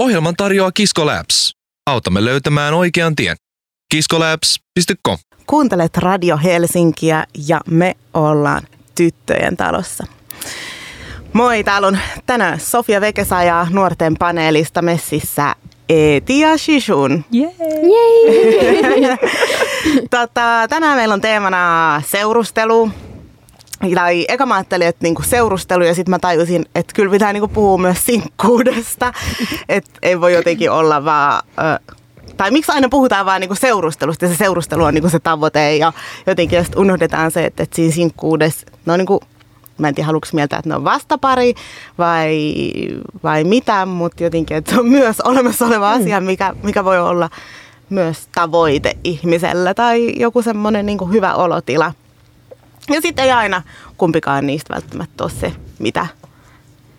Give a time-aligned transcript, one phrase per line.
[0.00, 1.52] Ohjelman tarjoaa Kisko Labs.
[1.90, 3.36] Autamme löytämään oikean tien.
[3.94, 8.62] kiskolabs.com Kuuntelet Radio Helsinkiä ja me ollaan
[8.94, 10.06] tyttöjen talossa.
[11.32, 15.54] Moi, täällä on tänään Sofia Vekesaja nuorten paneelista messissä
[15.88, 17.24] Eeti ja Shishun.
[17.30, 17.54] Jee.
[20.10, 22.90] tota, tänään meillä on teemana seurustelu.
[23.94, 27.48] Tai eka mä ajattelin, että niinku seurustelu ja sitten mä tajusin, että kyllä pitää niinku
[27.48, 29.12] puhua myös sinkkuudesta.
[29.68, 31.42] että ei voi jotenkin olla vaan...
[31.58, 31.94] Ö,
[32.36, 35.92] tai miksi aina puhutaan vaan niinku seurustelusta ja se seurustelu on niinku se tavoite ja
[36.26, 39.20] jotenkin ja unohdetaan se, että, että siinä sinkkuudessa, no niinku,
[39.78, 41.54] mä en tiedä haluanko mieltä, että ne on vastapari
[41.98, 42.54] vai,
[43.22, 46.00] vai mitä, mutta jotenkin, että se on myös olemassa oleva mm.
[46.00, 47.30] asia, mikä, mikä voi olla
[47.90, 51.92] myös tavoite ihmisellä tai joku semmoinen niinku hyvä olotila.
[52.90, 53.62] Ja sitten ei aina
[53.96, 56.06] kumpikaan niistä välttämättä ole se, mitä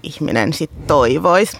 [0.03, 1.57] ihminen sitten toivoisi.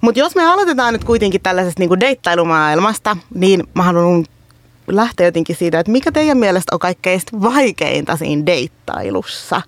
[0.00, 4.26] Mutta jos me aloitetaan nyt kuitenkin tällaisesta niinku deittailumaailmasta, niin mä haluan
[4.86, 9.62] lähteä jotenkin siitä, että mikä teidän mielestä on kaikkein vaikeinta siinä deittailussa?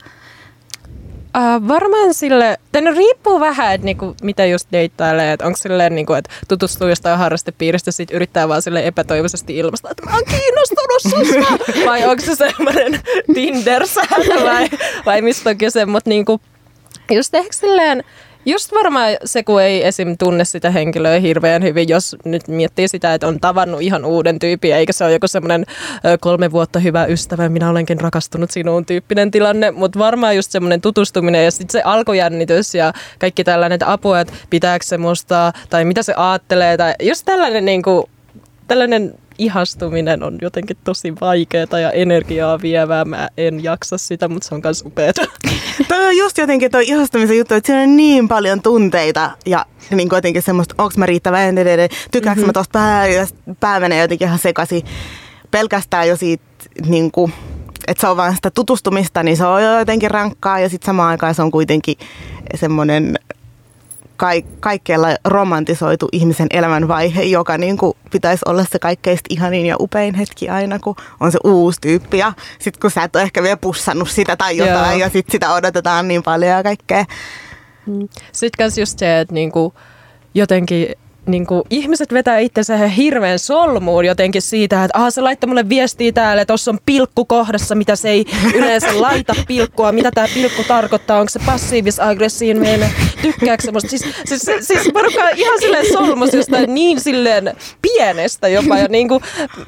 [1.39, 5.95] Uh, varmaan sille, tai no riippuu vähän, että niinku, mitä just deittailee, että onko silleen,
[5.95, 11.03] niinku, että tutustuu jostain harrastepiiristä, sit yrittää vaan sille epätoivoisesti ilmasta, että mä oon kiinnostunut
[11.03, 11.59] susta,
[11.91, 13.01] vai onko se semmoinen
[13.35, 13.83] tinder
[14.45, 14.69] vai,
[15.07, 16.41] vai mistä on kyse, mutta niinku,
[17.11, 18.05] just ehkä silleen,
[18.47, 20.17] Just varmaan se, kun ei esim.
[20.19, 24.75] tunne sitä henkilöä hirveän hyvin, jos nyt miettii sitä, että on tavannut ihan uuden tyypin,
[24.75, 25.67] eikä se ole joku semmoinen
[26.21, 31.45] kolme vuotta hyvä ystävä, minä olenkin rakastunut sinuun tyyppinen tilanne, mutta varmaan just semmoinen tutustuminen
[31.45, 36.03] ja sitten se alkojännitys ja kaikki tällainen, että apua, että pitääkö se musta, tai mitä
[36.03, 38.05] se ajattelee, tai just tällainen niin kuin,
[38.69, 43.05] tällainen ihastuminen on jotenkin tosi vaikeaa ja energiaa vievää.
[43.05, 45.23] Mä en jaksa sitä, mutta se on myös upeeta.
[45.89, 50.09] toi on just jotenkin toi ihastumisen juttu, että siinä on niin paljon tunteita ja niin
[50.09, 51.39] kuin jotenkin semmoista, onko mä riittävä,
[52.11, 52.47] tykkääkö mm-hmm.
[52.47, 53.27] mä tosta pää, ja
[53.61, 54.83] pää menee jotenkin ihan sekaisin.
[55.51, 56.45] Pelkästään jo siitä,
[56.87, 57.33] niin kuin,
[57.89, 61.09] että se on vaan sitä tutustumista, niin se on jo jotenkin rankkaa ja sitten samaan
[61.09, 61.97] aikaan se on kuitenkin
[62.55, 63.19] semmoinen
[64.23, 70.15] kaik, kaikkeella romantisoitu ihmisen elämänvaihe, joka niin kuin pitäisi olla se kaikkeista ihanin ja upein
[70.15, 72.19] hetki aina, kun on se uusi tyyppi.
[72.19, 75.07] Ja sitten kun sä et ole ehkä vielä pussannut sitä tai jotain Joo.
[75.07, 77.05] ja sitten sitä odotetaan niin paljon ja kaikkea.
[77.87, 78.09] Mm.
[78.33, 79.75] Sitten myös just se, että niinku
[80.35, 80.89] jotenkin
[81.27, 86.13] niin kuin, ihmiset vetää itsensä hirveän solmuun jotenkin siitä, että aha, se laittaa mulle viestiä
[86.13, 88.25] täällä, että tuossa on pilkku kohdassa, mitä se ei
[88.55, 92.89] yleensä laita pilkkua, mitä tämä pilkku tarkoittaa, onko se passiivis-aggressiivinen,
[93.23, 93.91] tykkääkö semmoista.
[93.91, 98.79] Siis, siis, siis porukka ihan silleen solmus jostain niin silleen pienestä jopa.
[98.79, 99.23] Ja niin kuin,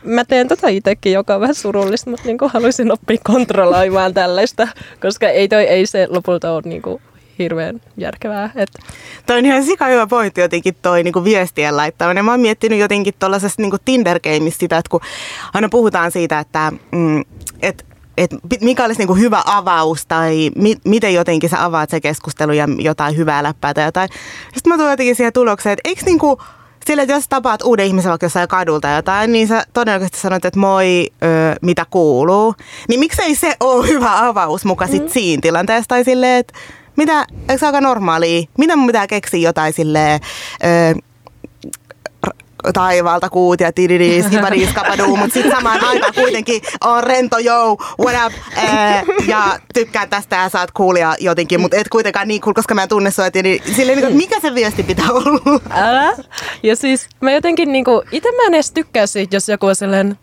[0.04, 4.69] mä teen tota itsekin, joka on vähän surullista, mutta niin kuin haluaisin oppia kontrolloimaan tällaista,
[5.00, 7.03] koska ei toi ei se lopulta ole niin kuin,
[7.39, 8.50] hirveän järkevää.
[8.55, 8.71] Et.
[9.27, 12.25] Toi on ihan sika hyvä pointti jotenkin toi niinku viestien laittaminen.
[12.25, 15.00] Mä oon miettinyt jotenkin tuollaisesta niinku tinder sitä, että kun
[15.55, 17.25] aina puhutaan siitä, että mm,
[17.62, 17.87] et,
[18.17, 18.31] et
[18.61, 23.17] mikä olisi niinku hyvä avaus tai mi, miten jotenkin sä avaat se keskustelu ja jotain
[23.17, 24.09] hyvää läppää tai jotain.
[24.55, 26.39] Sitten mä tulen jotenkin siihen tulokseen, että eikö niinku,
[26.87, 30.61] sillä, että jos tapaat uuden ihmisen vaikka jossain kadulta jotain, niin sä todennäköisesti sanot, että
[30.61, 31.27] moi, ö,
[31.62, 32.55] mitä kuuluu.
[32.89, 35.09] Niin miksei se ole hyvä avaus muka sit mm.
[35.09, 36.55] siinä tilanteessa tai silleen, että
[36.97, 38.43] mitä, eikö se aika normaalia?
[38.59, 40.21] Mitä mun pitää keksiä jotain silleen,
[40.65, 40.94] ö,
[42.72, 48.27] taivaalta kuut ja tididi, skibadi, skabaduu, mutta sitten samaan aikaan kuitenkin on rento, yo, what
[48.27, 52.75] up, ää, ja tykkää tästä ja saat kuulia jotenkin, mutta et kuitenkaan niin cool, koska
[52.75, 55.60] mä en tunne sua, niin silleen, niin mikä se viesti pitää olla?
[55.71, 56.12] Älä.
[56.62, 60.19] Ja siis mä jotenkin niinku, itse mä en edes tykkää siitä, jos joku on silleen,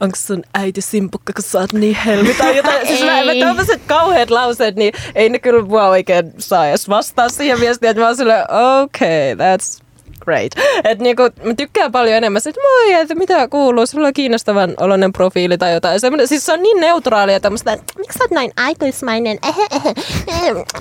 [0.00, 2.86] onko sun äiti simpukka, kun sä oot niin helmi tai jotain.
[2.86, 7.28] siis mä, mä tämmöiset kauheat lauseet, niin ei ne kyllä mua oikein saa edes vastaa
[7.28, 8.44] siihen viestiin, että mä oon silleen,
[8.82, 9.87] okei, okay, that's
[10.20, 10.52] great.
[10.84, 15.12] Et niinku, mä tykkään paljon enemmän että moi, että mitä kuuluu, sulla on kiinnostavan oloinen
[15.12, 16.00] profiili tai jotain.
[16.00, 19.94] Semmoinen, siis se on niin neutraalia tämmöistä, että miksi sä oot näin aikuismainen, ehe, ehe,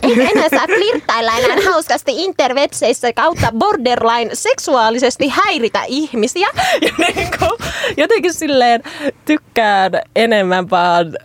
[0.03, 6.47] en enää saa flirttailla enää hauskasti interwebseissä kautta borderline seksuaalisesti häiritä ihmisiä.
[6.81, 7.57] Ja niinku,
[7.97, 8.83] jotenkin silleen
[9.25, 11.17] tykkään enemmän vaan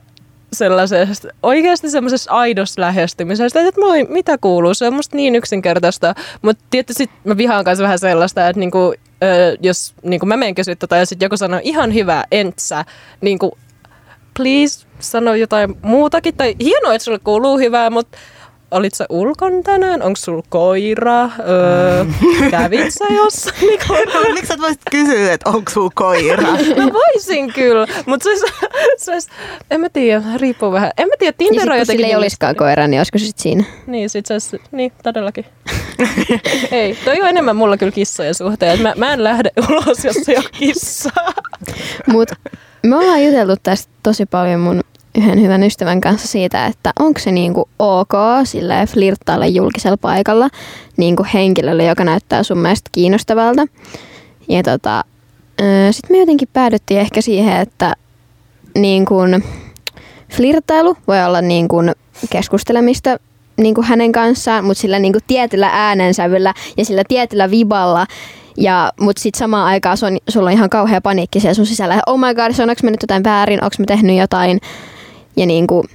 [0.52, 4.74] sellaisesta, oikeasti semmoisesta aidosta lähestymisestä, että moi, mitä kuuluu?
[4.74, 8.94] Se on musta niin yksinkertaista, mutta tietysti mä vihaan kanssa vähän sellaista, että niinku,
[9.60, 12.84] jos niinku mä menen kysyä tota ja sitten joku sanoo ihan hyvä, entsä,
[13.20, 13.58] niinku,
[14.36, 18.18] please sano jotain muutakin, tai hienoa, että sulle kuuluu hyvää, mutta
[18.72, 20.02] olit sä ulkon tänään?
[20.02, 21.24] Onko sulla koira?
[21.24, 22.04] Öö,
[22.50, 23.56] kävit sä jossain?
[23.60, 26.52] Niinku, No, miksi sä et voisit kysyä, että onko sulla koira?
[26.52, 28.44] Mä voisin kyllä, mutta se olisi,
[28.96, 29.28] se olisi,
[29.70, 30.90] en mä tiedä, riippuu vähän.
[30.98, 32.04] En mä tiedä, Ja Tinder on jotenkin...
[32.04, 33.64] sillä ei olisikaan koira, niin olisiko se sit siinä?
[33.86, 35.44] Niin, sit se olisi, niin, todellakin.
[36.70, 38.82] ei, toi on enemmän mulla kyllä kissojen suhteen.
[38.82, 41.32] Mä, mä en lähde ulos, jos ei ole kissaa.
[42.06, 42.28] Mut
[42.86, 44.80] me ollaan juteltu tästä tosi paljon mun
[45.18, 48.12] yhden hyvän ystävän kanssa siitä, että onko se niinku ok
[48.44, 50.48] sille flirttailla julkisella paikalla
[50.96, 53.66] niinku henkilölle, joka näyttää sun mielestä kiinnostavalta.
[54.48, 55.04] Ja tota,
[55.90, 57.94] sitten me jotenkin päädyttiin ehkä siihen, että
[58.74, 59.42] niin kun
[60.30, 61.92] flirttailu voi olla niin kun
[62.30, 63.16] keskustelemista
[63.56, 68.06] niin kuin hänen kanssaan, mutta sillä niin tietyllä äänensävyllä ja sillä tietyllä viballa.
[68.56, 72.00] Ja, mutta sitten samaan aikaan se on, sulla on ihan kauhea paniikki siellä sun sisällä.
[72.06, 74.60] Oh my god, se on, onko mä nyt jotain väärin, onko mä tehnyt jotain.
[75.36, 75.88] Ja niin kuin,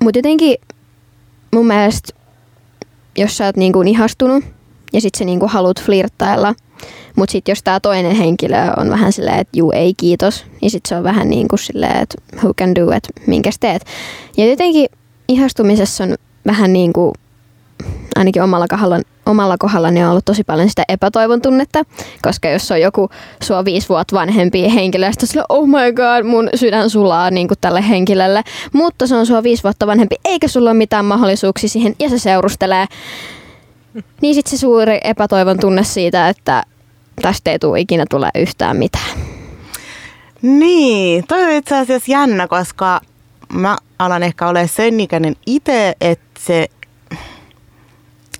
[0.00, 0.56] mutta jotenkin
[1.54, 2.12] mun mielestä,
[3.18, 4.44] jos sä oot niin kuin ihastunut
[4.92, 6.54] ja sit sä niin kuin haluat flirttailla,
[7.16, 10.88] mutta sitten jos tämä toinen henkilö on vähän silleen, että juu ei kiitos, niin sitten
[10.88, 13.84] se on vähän niin kuin silleen, että who can do it, minkäs teet.
[14.36, 14.88] Ja jotenkin
[15.28, 16.14] ihastumisessa on
[16.46, 17.12] vähän niin kuin,
[18.16, 21.82] ainakin omalla kohdalla, omalla kohdallani on ollut tosi paljon sitä epätoivon tunnetta,
[22.22, 23.10] koska jos on joku
[23.42, 27.58] sua viisi vuotta vanhempi henkilö, sitten sillä, oh my god, mun sydän sulaa niin kuin
[27.60, 28.42] tälle henkilölle,
[28.72, 32.18] mutta se on sua viisi vuotta vanhempi, eikä sulla ole mitään mahdollisuuksia siihen, ja se
[32.18, 32.86] seurustelee.
[34.20, 36.62] Niin sitten se suuri epätoivon tunne siitä, että
[37.22, 39.18] tästä ei tule ikinä tule yhtään mitään.
[40.42, 43.00] Niin, toi on itse asiassa jännä, koska
[43.52, 46.68] mä alan ehkä olemaan sen ikäinen itse, että se,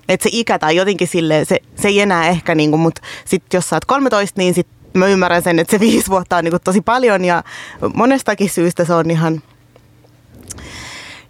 [0.09, 3.69] että se ikä tai jotenkin sille se, se ei enää ehkä, niinku, mutta sitten jos
[3.69, 6.81] sä oot 13, niin sit mä ymmärrän sen, että se viisi vuotta on niinku tosi
[6.81, 7.43] paljon ja
[7.93, 9.41] monestakin syystä se on ihan,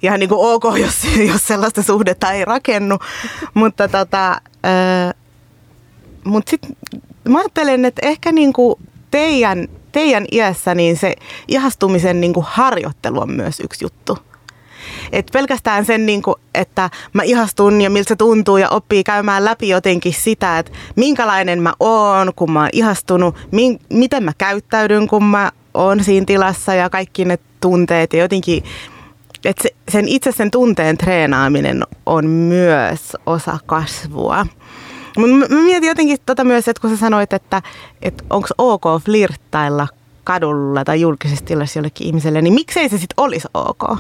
[0.02, 0.96] ihan niinku ok, jos,
[1.28, 3.00] jos sellaista suhdetta ei rakennu.
[3.54, 5.14] Mutta tota, öö,
[6.24, 6.62] mut sit
[7.30, 8.80] mä ajattelen, että ehkä niinku
[9.12, 11.16] teidän, teidän iässä niin se
[11.48, 14.18] ihastumisen niinku harjoittelu on myös yksi juttu.
[15.12, 19.70] Et pelkästään sen, niinku, että mä ihastun ja miltä se tuntuu ja oppii käymään läpi
[19.70, 25.24] jotenkin sitä, että minkälainen mä oon, kun mä oon ihastunut, min, miten mä käyttäydyn, kun
[25.24, 28.64] mä oon siinä tilassa ja kaikki ne tunteet ja jotenkin,
[29.46, 34.46] että se, sen itse sen tunteen treenaaminen on myös osa kasvua.
[35.18, 37.62] Mutta mä mietin jotenkin tota myös, että kun sä sanoit, että,
[38.02, 39.88] että onko ok flirttailla
[40.24, 44.00] kadulla tai julkisessa tilassa jollekin ihmiselle, niin miksei se sitten olisi ok?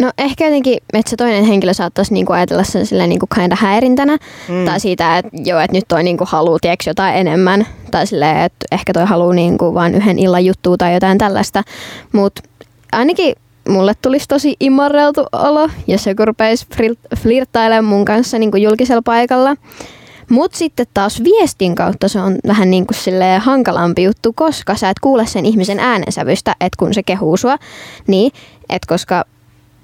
[0.00, 4.18] No ehkä jotenkin, että se toinen henkilö saattaisi niinku ajatella sen silleen niinku kinda häirintänä.
[4.48, 4.64] Mm.
[4.64, 7.66] Tai siitä, että joo, että nyt toi niinku haluu tieks jotain enemmän.
[7.90, 11.62] Tai silleen, että ehkä toi haluu niinku vain yhden illan juttua tai jotain tällaista.
[12.12, 12.42] Mutta
[12.92, 13.34] ainakin
[13.68, 16.66] mulle tulisi tosi immorreltu olo, jos joku rupeisi
[17.16, 19.56] flirttailemaan mun kanssa niinku julkisella paikalla.
[20.30, 24.98] Mutta sitten taas viestin kautta se on vähän niin kuin hankalampi juttu, koska sä et
[25.00, 27.56] kuule sen ihmisen äänensävystä, että kun se kehuu sua.
[28.06, 28.32] Niin,
[28.68, 29.24] että koska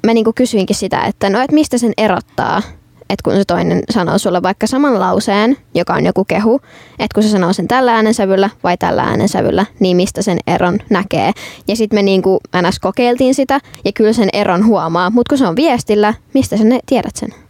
[0.07, 2.63] mä niin kuin kysyinkin sitä, että no et mistä sen erottaa,
[3.11, 6.61] että kun se toinen sanoo sulle vaikka saman lauseen, joka on joku kehu,
[6.99, 11.33] että kun se sanoo sen tällä äänensävyllä vai tällä äänensävyllä, niin mistä sen eron näkee.
[11.69, 12.79] Ja sitten me niin kuin ns.
[12.79, 17.17] kokeiltiin sitä ja kyllä sen eron huomaa, mutta kun se on viestillä, mistä sen tiedät
[17.17, 17.46] sen?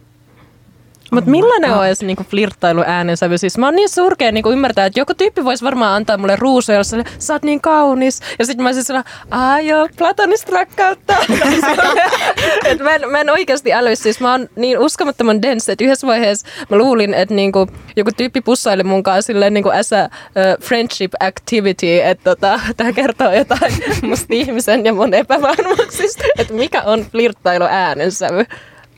[1.11, 3.37] Mutta millainen on edes niinku flirttailu äänensävy?
[3.37, 6.77] Siis mä oon niin surkea niinku ymmärtää, että joku tyyppi voisi varmaan antaa mulle ruusuja,
[6.77, 8.21] jossa sä oot niin kaunis.
[8.39, 11.15] Ja sitten mä sellainen, aah joo, platonista rakkautta.
[12.65, 14.03] et mä, en, mä en oikeasti älyisi.
[14.03, 18.41] Siis mä oon niin uskomattoman dense, että yhdessä vaiheessa mä luulin, että niinku, joku tyyppi
[18.41, 23.73] pussaili mun kanssa silleen niinku as a uh, friendship activity, että tota, tämä kertoo jotain
[24.09, 28.45] musta ihmisen ja mun epävarmuuksista, että mikä on flirttailu äänensävy.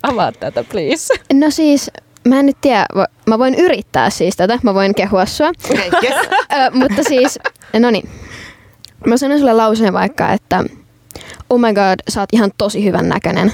[0.04, 1.14] Avaa tätä, please.
[1.34, 1.92] No siis,
[2.28, 2.86] mä en nyt tiedä,
[3.26, 5.52] mä voin yrittää siis tätä, mä voin kehua sua.
[5.72, 6.14] Okay, yes.
[6.54, 7.40] Ö, mutta siis,
[7.80, 8.10] no niin.
[9.08, 10.64] Mä sanon sulle lauseen vaikka, että
[11.50, 13.54] oh my god, sä oot ihan tosi hyvän näköinen.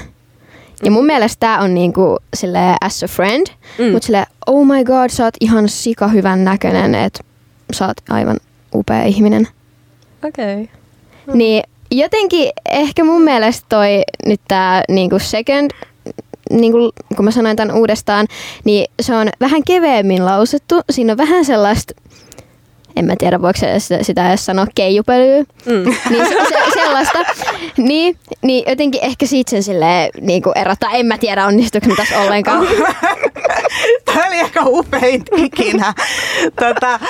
[0.82, 3.46] Ja mun mielestä tää on niinku sille as a friend,
[3.78, 3.92] mm.
[3.92, 7.24] mutta sille oh my god, sä oot ihan sika hyvän näköinen, että
[7.72, 8.36] sä oot aivan
[8.74, 9.48] upea ihminen.
[10.24, 10.62] Okei.
[10.62, 11.36] Okay.
[11.36, 15.70] Niin jotenkin ehkä mun mielestä toi nyt tää niinku second
[16.50, 18.26] niin kuin, kun mä sanoin tämän uudestaan,
[18.64, 20.80] niin se on vähän keveemmin lausettu.
[20.90, 21.94] Siinä on vähän sellaista,
[22.96, 25.44] en mä tiedä voiko se sitä edes sanoa, keijupölyä.
[25.66, 25.94] Mm.
[26.10, 27.18] Niin se, se, sellaista.
[27.76, 30.90] Niin, niin jotenkin ehkä siitä sen silleen niin kuin erottaa.
[30.90, 32.66] En mä tiedä onnistuuko tässä ollenkaan.
[34.04, 35.94] Tämä oli ehkä upein ikinä.
[36.60, 37.00] tota,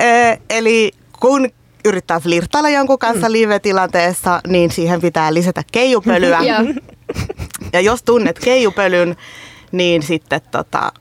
[0.00, 1.48] e, eli kun
[1.84, 3.32] yrittää flirttailla jonkun kanssa mm.
[3.32, 6.38] live-tilanteessa, niin siihen pitää lisätä keijupölyä.
[7.72, 9.16] ja jos tunnet keijupölyn,
[9.72, 10.92] niin sitten tota,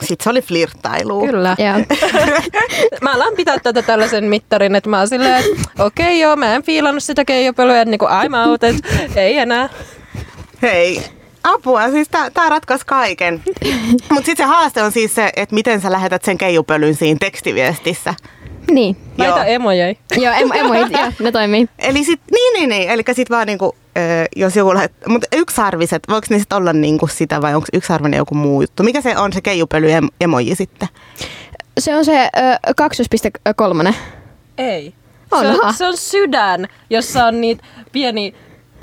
[0.00, 1.26] sit se oli flirttailu.
[1.26, 1.56] Kyllä.
[1.58, 2.00] Joo.
[3.02, 6.54] Mä alan pitää tätä tällaisen mittarin, että mä oon silleen, että okei okay, joo, mä
[6.54, 9.68] en fiilannut sitä keijopölyä, niin kuin I'm out, että ei enää.
[10.62, 11.02] Hei,
[11.44, 13.42] apua, siis tää, tää ratkaisi kaiken.
[14.12, 18.14] Mutta sitten se haaste on siis se, että miten sä lähetät sen keijupölyn siinä tekstiviestissä.
[18.70, 18.96] Niin.
[19.18, 19.44] Laita Joo.
[19.46, 19.98] emojei.
[20.22, 21.68] Joo, emo, emoit, joo, ne toimii.
[21.78, 22.90] Eli sit, niin, niin, niin.
[22.90, 24.00] Eli sit vaan niinku, ö,
[24.36, 28.34] jos joku lähet, mutta yksarviset, voiko ne sit olla niinku sitä vai onko yksarvinen joku
[28.34, 28.82] muu juttu?
[28.82, 30.88] Mikä se on se keijupöly em- emoji sitten?
[31.80, 32.30] Se on se
[32.68, 32.72] ö,
[33.88, 33.94] 2.3.
[34.58, 34.94] Ei.
[35.30, 38.34] On, se, on, se on sydän, jossa on niitä pieni,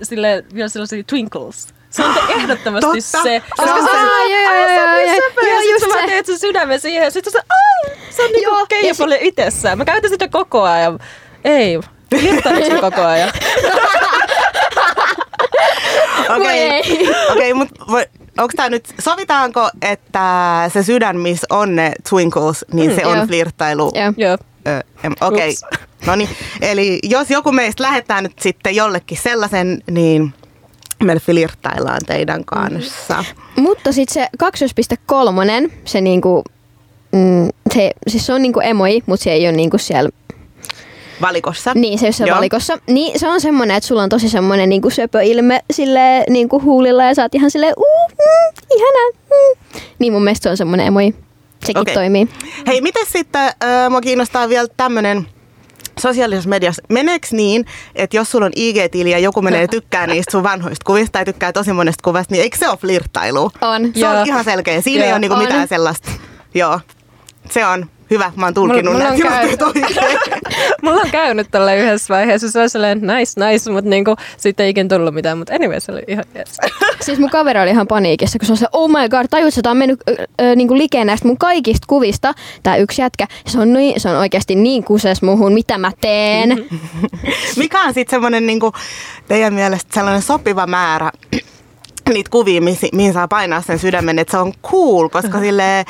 [0.01, 1.67] sille, vielä sellaisia twinkles.
[1.89, 3.01] Se on ehdottomasti Totta.
[3.01, 3.21] se.
[3.23, 3.97] Se Koska on se, se.
[3.97, 6.05] Aa, joo, joo, se on joo, niin joo, joo, Ja sit sä vaan se.
[6.07, 7.03] teet sen sydämen siihen.
[7.03, 9.77] Ja sit se, ai, se on niinku ja keijapolli itsessään.
[9.77, 10.99] Mä käytän sitä koko ajan.
[11.43, 11.79] Ei,
[12.21, 13.31] irtailet sen koko ajan.
[16.37, 17.09] Okei, ei.
[17.31, 17.85] okei, mutta
[18.37, 23.25] onko tämä nyt, sovitaanko, että se sydän, missä on ne twinkles, niin se on joo.
[23.27, 23.91] flirttailu?
[24.17, 24.37] Joo.
[24.67, 25.61] Ö, em, Okei, Ups.
[26.05, 26.29] no niin.
[26.61, 30.33] Eli jos joku meistä lähettää nyt sitten jollekin sellaisen, niin
[31.03, 33.23] me flirttaillaan teidän kanssa.
[33.55, 34.27] Mutta sitten se
[35.65, 36.43] 2.3, se niinku,
[37.11, 40.09] mm, se, siis se on niinku emoji, mutta se ei ole niinku siellä,
[41.21, 41.71] Valikossa.
[41.75, 42.37] niin se Joo.
[42.37, 42.77] valikossa.
[42.87, 47.13] Niin se on semmoinen, että sulla on tosi semmoinen niinku söpöilme sille niinku huulilla ja
[47.23, 49.17] oot ihan silleen, uu, mm, ihana.
[49.29, 49.81] Mm.
[49.99, 51.15] Niin mun mielestä se on semmoinen emoji.
[51.65, 51.93] Sekin Okei.
[51.93, 52.27] toimii.
[52.67, 55.27] Hei, miten sitten, äh, mua kiinnostaa vielä tämmöinen
[56.01, 56.81] sosiaalisessa mediassa.
[56.89, 57.65] Meneekö niin,
[57.95, 61.51] että jos sulla on IG-tili ja joku menee tykkää niistä sun vanhoista kuvista tai tykkää
[61.51, 63.51] tosi monesta kuvasta, niin eikö se ole flirttailu?
[63.61, 63.91] On.
[63.95, 64.23] Se on Joo.
[64.25, 64.81] ihan selkeä.
[64.81, 65.43] Siinä ei Joo, ole niinku on.
[65.43, 66.11] mitään sellaista.
[66.53, 66.79] Joo,
[67.51, 68.31] se on hyvä.
[68.35, 70.17] Mä oon tulkinut Mulla- mulla nämä on oikein.
[70.83, 72.51] Mulla on käynyt tällä yhdessä vaiheessa.
[72.51, 75.37] Se oli sellainen nice, nice, mutta niinku, sitten ei ikinä tullut mitään.
[75.37, 76.57] Mutta anyway, se oli ihan yes.
[77.05, 79.71] Siis mun kaveri oli ihan paniikissa, kun se on se, oh my god, tajut, että
[79.71, 79.99] on mennyt
[80.41, 82.33] ö, niinku likeen näistä mun kaikista kuvista.
[82.63, 86.65] Tää yksi jätkä, se on, niin, se on oikeasti niin kuses muhun, mitä mä teen.
[87.57, 88.71] Mikä on sitten semmoinen niinku,
[89.27, 91.11] teidän mielestä sellainen sopiva määrä
[92.13, 95.85] niitä kuvia, mihin, mihin saa painaa sen sydämen, että se on cool, koska sille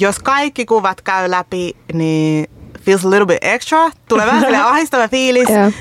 [0.00, 2.46] jos kaikki kuvat käy läpi, niin
[2.80, 3.90] feels a little bit extra.
[4.08, 5.48] Tulee vähän sellainen ahistava fiilis.
[5.48, 5.72] Joo.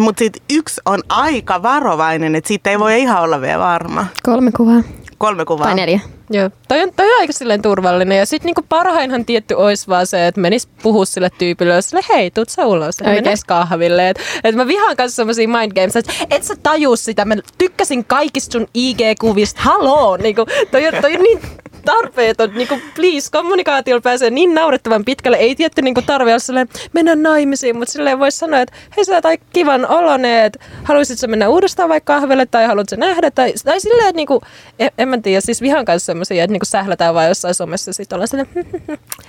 [0.00, 4.06] Mutta sitten yksi on aika varovainen, että siitä ei voi ihan olla vielä varma.
[4.22, 4.82] Kolme kuvaa.
[5.18, 5.66] Kolme kuvaa.
[5.66, 6.00] Tai neljä.
[6.30, 8.18] Joo, toi on, toi on aika silleen turvallinen.
[8.18, 12.30] Ja sitten niinku parhainhan tietty olisi vaan se, että menis puhua sille tyypille, sille hei,
[12.30, 14.08] tuut sä ulos, mennäs kahville.
[14.08, 18.04] Että et mä vihaan kanssa semmosia mind games, että et sä tajuu sitä, mä tykkäsin
[18.04, 21.40] kaikista sun IG-kuvista, haloo, niinku, toi, on, toi on niin
[21.86, 27.14] tarpeeton, niinku please, kommunikaatiolla pääsee niin naurettavan pitkälle, ei tietty niinku tarve olla silleen, mennä
[27.14, 31.48] naimisiin, mutta silleen voisi sanoa, että hei sä tai kivan olonen, että haluaisit sä mennä
[31.48, 34.42] uudestaan vaikka kahville tai haluat sä nähdä, tai, tai silleen, että niinku,
[34.78, 38.12] en, en mä tiedä, siis vihan kanssa semmoisia, että niinku sählätään vaan jossain somessa, sit
[38.12, 38.48] ollaan silleen,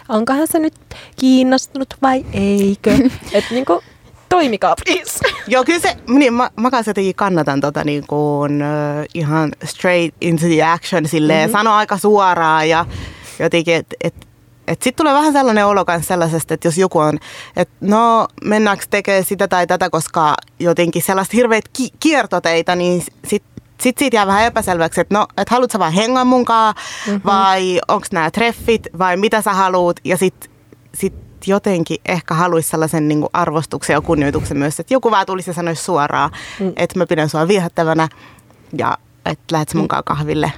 [0.09, 0.73] onkohan se nyt
[1.19, 2.91] kiinnostunut vai eikö,
[3.33, 3.83] että niinku,
[4.29, 5.19] toimikaa please.
[5.47, 10.15] Joo, kyllä se, niin mä, mä kanssa jotenkin kannatan tota niin kuin, uh, ihan straight
[10.21, 11.59] into the action silleen, mm-hmm.
[11.59, 12.85] sano aika suoraan ja
[13.39, 14.27] jotenkin, että et,
[14.67, 17.19] et sitten tulee vähän sellainen olo kanssa sellaisesta, että jos joku on,
[17.55, 23.57] että no mennäänkö tekemään sitä tai tätä, koska jotenkin sellaista hirveät ki- kiertoteita, niin sitten
[23.81, 26.75] sitten siitä jää vähän epäselväksi, että no, että haluatko sä vaan hengaa munkaan
[27.07, 27.21] mm-hmm.
[27.25, 30.51] vai onko nämä treffit vai mitä sä haluat ja sitten
[30.95, 35.49] sit jotenkin ehkä haluaisi sellaisen niin kuin arvostuksen ja kunnioituksen myös, että joku vaan tulisi
[35.49, 36.73] ja sanoisi suoraan, mm.
[36.75, 38.07] että mä pidän sua viehättävänä
[38.77, 40.51] ja että lähdet sä munkaan kahville.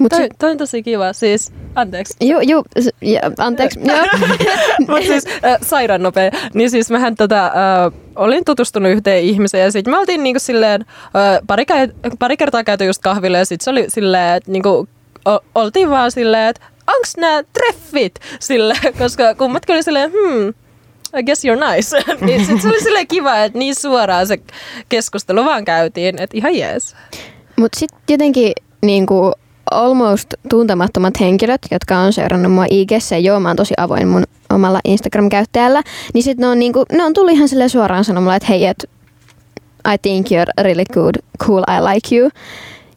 [0.00, 2.14] Mut Toi, se, toi on tosi kiva, siis anteeksi.
[2.20, 3.80] juu, s- ja, anteeksi.
[3.88, 3.96] Joo.
[4.78, 6.30] Mutta siis äh, sairaan nopea.
[6.54, 7.52] Niin siis mähän tota, äh,
[8.16, 11.64] olin tutustunut yhteen ihmiseen ja sitten me oltiin niinku silleen, äh, pari,
[12.18, 14.88] pari kertaa käyty just kahville ja sitten se oli silleen, että niinku,
[15.28, 20.48] o- oltiin vaan silleen, että onks nämä treffit sille, koska kummatkin oli silleen, hmm,
[21.18, 21.96] I guess you're nice.
[22.26, 24.38] niin sit se oli silleen kiva, että niin suoraan se
[24.88, 26.96] keskustelu vaan käytiin, että ihan jees.
[27.56, 29.32] Mutta sitten jotenkin niinku
[29.70, 34.80] almost tuntemattomat henkilöt, jotka on seurannut mua IGssä, joo, mä oon tosi avoin mun omalla
[34.84, 35.82] Instagram-käyttäjällä,
[36.14, 38.90] niin sitten ne on, niinku, ne on tullut ihan sille suoraan sanomalla, että hei, et,
[39.94, 41.14] I think you're really good,
[41.46, 42.30] cool, I like you.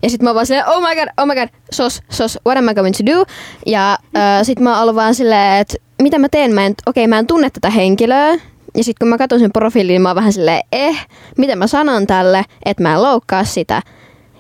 [0.04, 2.58] Ja sitten mä oon vaan silleen, oh my god, oh my god, sos, sos, what
[2.58, 3.26] am I going to do?
[3.66, 7.04] Ja äh, sitten mä oon ollut vaan silleen, että mitä mä teen, mä en, okei,
[7.04, 8.34] okay, mä en tunne tätä henkilöä.
[8.78, 11.68] Ja sitten kun mä katson sen profiilin, niin mä oon vähän silleen, eh, mitä mä
[11.68, 13.82] sanon tälle, että mä en loukkaa sitä.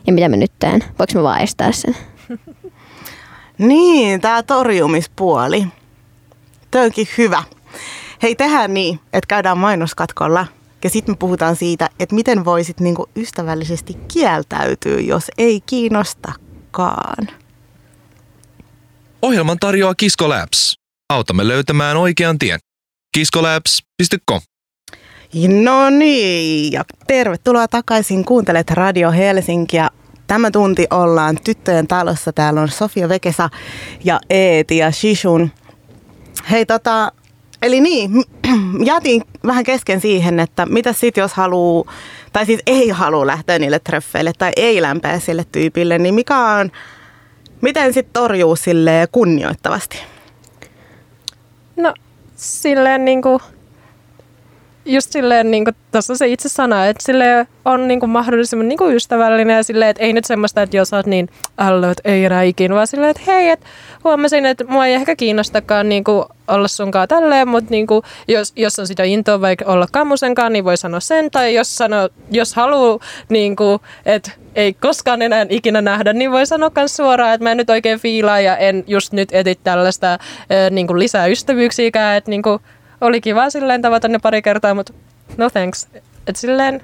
[0.07, 0.83] Ja mitä mä nyt teen?
[0.99, 1.97] Voinko mä vaan estää sen?
[3.57, 5.67] Niin, tämä torjumispuoli.
[6.71, 7.43] Tämä onkin hyvä.
[8.23, 10.45] Hei, tehdään niin, että käydään mainoskatkolla
[10.83, 17.27] ja sitten me puhutaan siitä, että miten voisit niinku ystävällisesti kieltäytyä, jos ei kiinnostakaan.
[19.21, 20.75] Ohjelman tarjoaa Kisko Labs.
[21.09, 22.59] Autamme löytämään oikean tien.
[23.17, 24.41] kiskolabs.com
[25.63, 28.25] No niin, ja tervetuloa takaisin.
[28.25, 29.89] Kuuntelet Radio Helsinkiä.
[30.27, 32.33] Tämä tunti ollaan tyttöjen talossa.
[32.33, 33.49] Täällä on Sofia Vekesa
[34.03, 35.51] ja Eeti ja Shishun.
[36.51, 37.11] Hei tota,
[37.61, 38.11] eli niin,
[38.85, 41.93] jätin vähän kesken siihen, että mitä sit jos haluaa,
[42.33, 46.71] tai siis ei halua lähteä niille treffeille tai ei lämpeä sille tyypille, niin mikä on,
[47.61, 49.97] miten sitten torjuu sille kunnioittavasti?
[51.75, 51.93] No
[52.35, 53.41] silleen niinku,
[54.85, 59.63] just silleen niinku tuossa se itse sana, että sille on niinku mahdollisimman niinku ystävällinen ja
[59.63, 61.29] silleen, että ei nyt semmoista, että jos oot niin
[61.91, 63.65] että ei enää ikin, vaan silleen, että hei, että
[64.07, 68.87] huomasin, että mua ei ehkä kiinnostakaan niinku olla sunkaan tälleen, mutta niinku, jos, jos on
[68.87, 72.99] sitä intoa vaikka olla kammusenkaan, niin voi sanoa sen, tai jos, sano, jos haluaa,
[73.29, 77.57] niinku, että ei koskaan enää ikinä nähdä, niin voi sanoa myös suoraan, että mä en
[77.57, 80.19] nyt oikein fiilaa ja en just nyt eti tällaista äh,
[80.71, 82.61] niinku lisää ystävyyksiäkään, että niinku,
[83.01, 84.93] oli kiva silleen tavata ne pari kertaa, mutta
[85.37, 85.87] no thanks.
[86.27, 86.81] Että silleen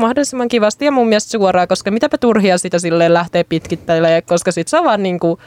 [0.00, 4.68] mahdollisimman kivasti ja mun mielestä suoraan, koska mitäpä turhia sitä silleen lähtee pitkittämään, koska sit
[4.68, 5.38] se on vaan niinku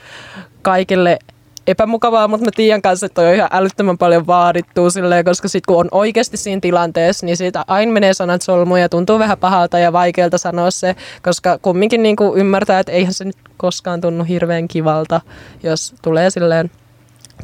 [0.61, 1.19] kaikille
[1.67, 5.65] epämukavaa, mutta mä tiedän kanssa, että toi on ihan älyttömän paljon vaadittua silleen, koska sit
[5.65, 9.79] kun on oikeasti siinä tilanteessa, niin siitä aina menee sanat solmuun ja tuntuu vähän pahalta
[9.79, 14.67] ja vaikealta sanoa se, koska kumminkin niinku ymmärtää, että eihän se nyt koskaan tunnu hirveän
[14.67, 15.21] kivalta,
[15.63, 16.71] jos tulee silleen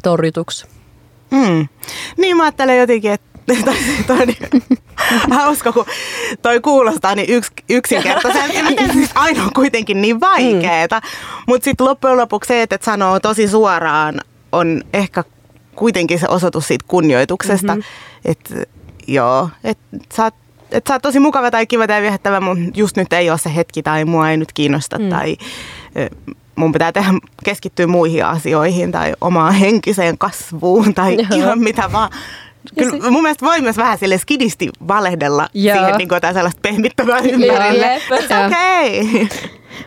[0.02, 0.66] torjutuksi.
[1.30, 1.68] Mm.
[2.16, 3.29] Niin mä ajattelen jotenkin, että
[4.06, 4.36] toi, niin,
[5.30, 5.86] hauska, kun
[6.42, 8.62] toi kuulostaa niin yks, yksinkertaiselta.
[8.68, 11.00] Miten siis aina on kuitenkin niin vaikeeta.
[11.00, 11.42] Mm.
[11.46, 14.20] Mutta sitten loppujen lopuksi se, että et sanoo tosi suoraan,
[14.52, 15.24] on ehkä
[15.74, 17.74] kuitenkin se osoitus siitä kunnioituksesta.
[17.74, 18.30] Mm-hmm.
[18.30, 18.54] Että
[19.06, 20.34] joo, että sä oot
[20.72, 23.54] että sä oot tosi mukava tai kiva tai viehättävä, mutta just nyt ei ole se
[23.56, 25.08] hetki tai mua ei nyt kiinnosta mm.
[25.08, 25.36] tai
[26.56, 27.10] mun pitää tehdä,
[27.44, 31.26] keskittyä muihin asioihin tai omaan henkiseen kasvuun tai Joo.
[31.32, 32.10] ihan mitä vaan.
[32.78, 33.10] Kyllä sit...
[33.10, 35.76] mun mielestä voi myös vähän sille skidisti valehdella Joo.
[35.76, 38.00] siihen niin kuin sellaista pehmittävää ympärille.
[38.46, 39.00] Okei.
[39.00, 39.26] Okay.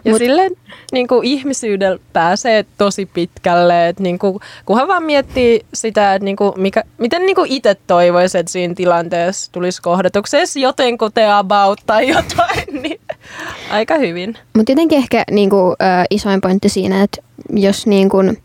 [0.05, 0.51] Ja Mut, silleen
[0.91, 6.35] niin kuin ihmisyydellä pääsee tosi pitkälle, että niin kuin, kunhan vaan miettii sitä, että niin
[6.35, 11.81] kuin, mikä, miten niin kuin itse toivoisi, että siinä tilanteessa tulisi kohdatuksi edes jotenkuten about
[11.85, 12.99] tai jotain, niin
[13.71, 14.37] aika hyvin.
[14.53, 18.37] Mutta jotenkin ehkä niin kuin, äh, isoin pointti siinä, että jos niin kuin,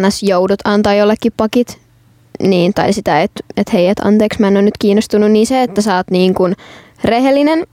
[0.00, 0.22] ns.
[0.22, 1.78] joudut antaa jollekin pakit,
[2.40, 5.62] niin, tai sitä, että et hei, että anteeksi, mä en ole nyt kiinnostunut, niin se,
[5.62, 6.56] että sä oot niin kuin
[7.04, 7.66] rehellinen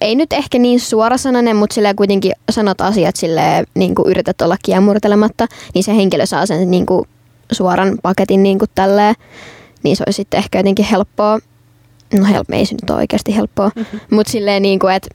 [0.00, 4.56] ei nyt ehkä niin suorasanainen, mutta sillä kuitenkin sanot asiat sille niin kuin yrität olla
[4.64, 7.08] kiemurtelematta, niin se henkilö saa sen niin kuin
[7.52, 9.14] suoran paketin niin kuin tälleen,
[9.82, 11.38] niin se olisi sitten ehkä jotenkin helppoa.
[12.18, 14.00] No help, ei se nyt ole oikeasti helppoa, mm-hmm.
[14.10, 15.08] mutta silleen niin kuin, että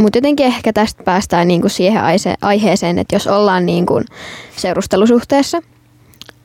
[0.00, 2.02] mutta jotenkin ehkä tästä päästään niinku siihen
[2.42, 4.00] aiheeseen, että jos ollaan niinku
[4.56, 5.62] seurustelusuhteessa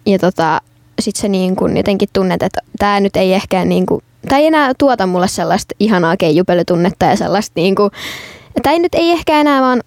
[0.06, 0.62] ja tota,
[1.00, 5.08] sitten sä niinku jotenkin tunnet, että tämä nyt ei ehkä niinku tämä ei enää tuota
[5.08, 7.92] mulle sellaista ihanaa keijupölytunnetta ja sellaista niinku,
[8.64, 9.84] tämä ei nyt ei ehkä enää vaan,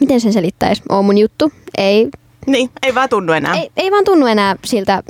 [0.00, 2.08] miten sen selittäisi, on mun juttu, ei.
[2.46, 3.54] Niin, ei vaan tunnu enää.
[3.54, 5.02] Ei, ei vaan tunnu enää siltä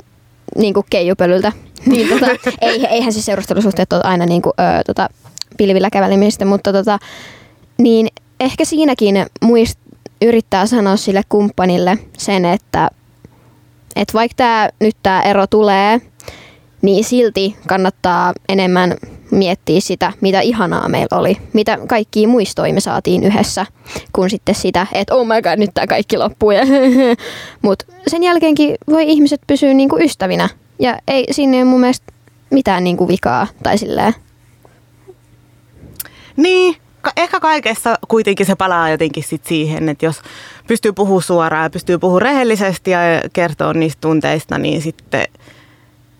[0.57, 1.51] niinku keijupölyltä.
[1.85, 2.27] niin, tota,
[2.61, 5.09] ei, eihän siis seurustelusuhteet ole aina niinku, ö, tota,
[5.57, 6.99] pilvillä kävelemistä, mutta tota,
[7.77, 8.07] niin
[8.39, 9.79] ehkä siinäkin muist,
[10.21, 12.89] yrittää sanoa sille kumppanille sen, että,
[13.97, 16.01] että vaikka tää, nyt tämä ero tulee,
[16.81, 18.95] niin silti kannattaa enemmän
[19.31, 23.65] miettiä sitä, mitä ihanaa meillä oli, mitä kaikki muistoja me saatiin yhdessä,
[24.13, 26.49] kun sitten sitä, että oh my god, nyt tämä kaikki loppuu.
[27.61, 32.13] Mutta sen jälkeenkin voi ihmiset pysyä niinku ystävinä ja ei sinne mun mielestä
[32.49, 34.13] mitään niinku vikaa tai silleen.
[36.37, 36.75] Niin,
[37.17, 40.21] ehkä kaikessa kuitenkin se palaa jotenkin sit siihen, että jos
[40.67, 42.99] pystyy puhumaan suoraan ja pystyy puhumaan rehellisesti ja
[43.33, 45.27] kertoo niistä tunteista, niin sitten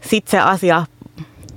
[0.02, 0.86] sit se asia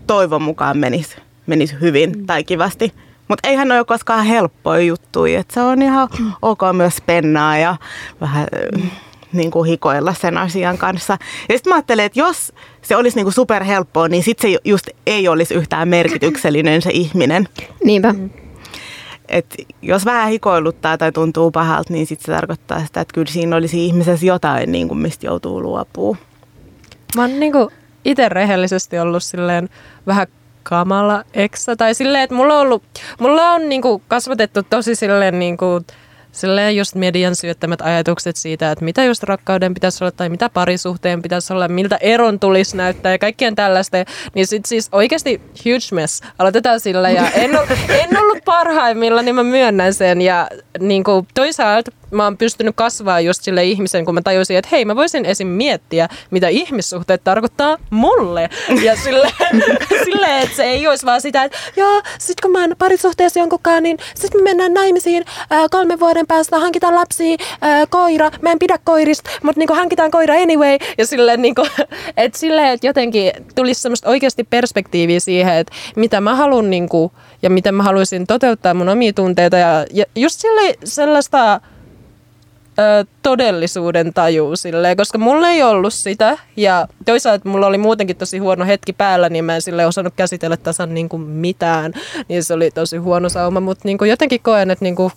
[0.07, 1.17] toivon mukaan menisi
[1.51, 2.27] menis hyvin mm.
[2.27, 2.93] tai kivasti.
[3.29, 5.41] Mutta eihän ne ole koskaan helppoja juttuja.
[5.41, 6.33] Et se on ihan mm.
[6.43, 7.77] ok myös pennaa ja
[8.21, 8.91] vähän mm.
[9.33, 11.19] niin kuin hikoilla sen asian kanssa.
[11.49, 14.89] Ja sitten mä ajattelen, että jos se olisi niin kuin superhelppoa, niin sitten se just
[15.07, 17.49] ei olisi yhtään merkityksellinen se ihminen.
[17.85, 18.15] Niinpä.
[19.31, 23.57] Et jos vähän hikoiluttaa tai tuntuu pahalta, niin sitten se tarkoittaa sitä, että kyllä siinä
[23.57, 26.25] olisi ihmisessä jotain, niin kuin mistä joutuu luopumaan.
[27.17, 27.69] Mä oon niin kuin
[28.05, 29.69] itse rehellisesti ollut silleen
[30.07, 30.27] vähän
[30.63, 31.77] kamala eksä.
[31.77, 32.83] Tai silleen, että mulla on, ollut,
[33.21, 35.81] mulla on niinku kasvatettu tosi silleen niinku,
[36.33, 41.23] silleen just median syöttämät ajatukset siitä, että mitä just rakkauden pitäisi olla tai mitä parisuhteen
[41.23, 43.97] pitäisi olla, miltä eron tulisi näyttää ja kaikkien tällaista.
[44.35, 46.23] Niin sit siis oikeasti huge mess.
[46.39, 47.51] Aloitetaan sillä ja en,
[47.89, 50.23] en ollut parhaimmilla, niin mä myönnän sen.
[50.23, 50.49] Ja
[50.81, 54.85] niin kuin toisaalta mä oon pystynyt kasvaa just sille ihmisen, kun mä tajusin, että hei,
[54.85, 55.49] mä voisin esim.
[55.49, 58.51] miettiä, mitä ihmissuhteet tarkoittaa mulle.
[58.83, 59.33] Ja sille,
[60.05, 63.83] sille että se ei olisi vaan sitä, että joo, sit kun mä oon parisuhteessa jonkunkaan,
[63.83, 68.59] niin sit me mennään naimisiin ää, kolmen vuoden päästä, hankitaan lapsia, ää, koira, mä en
[68.59, 70.79] pidä koirista, mutta niinku hankitaan koira anyway.
[70.99, 71.67] Ja silleen, niinku,
[72.17, 77.51] että silleen, että jotenkin tulisi semmoista oikeasti perspektiiviä siihen, että mitä mä haluan niinku, ja
[77.51, 79.57] miten mä haluaisin toteuttaa mun omia tunteita.
[79.57, 81.61] Ja, ja just sille, sellaista
[82.81, 86.39] ö, todellisuuden tajuu silleen, koska mulla ei ollut sitä.
[86.57, 90.57] Ja toisaalta mulla oli muutenkin tosi huono hetki päällä, niin mä en sille osannut käsitellä
[90.57, 91.93] tasan niin kuin mitään,
[92.29, 95.13] niin se oli tosi huono sauma, mutta niin kuin jotenkin koen, että niin kuin,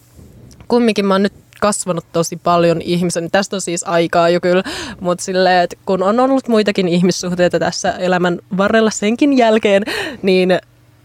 [0.67, 3.31] kumminkin mä oon nyt kasvanut tosi paljon ihmisen.
[3.31, 4.63] Tästä on siis aikaa jo kyllä,
[4.99, 9.83] mutta silleen, että kun on ollut muitakin ihmissuhteita tässä elämän varrella senkin jälkeen,
[10.21, 10.59] niin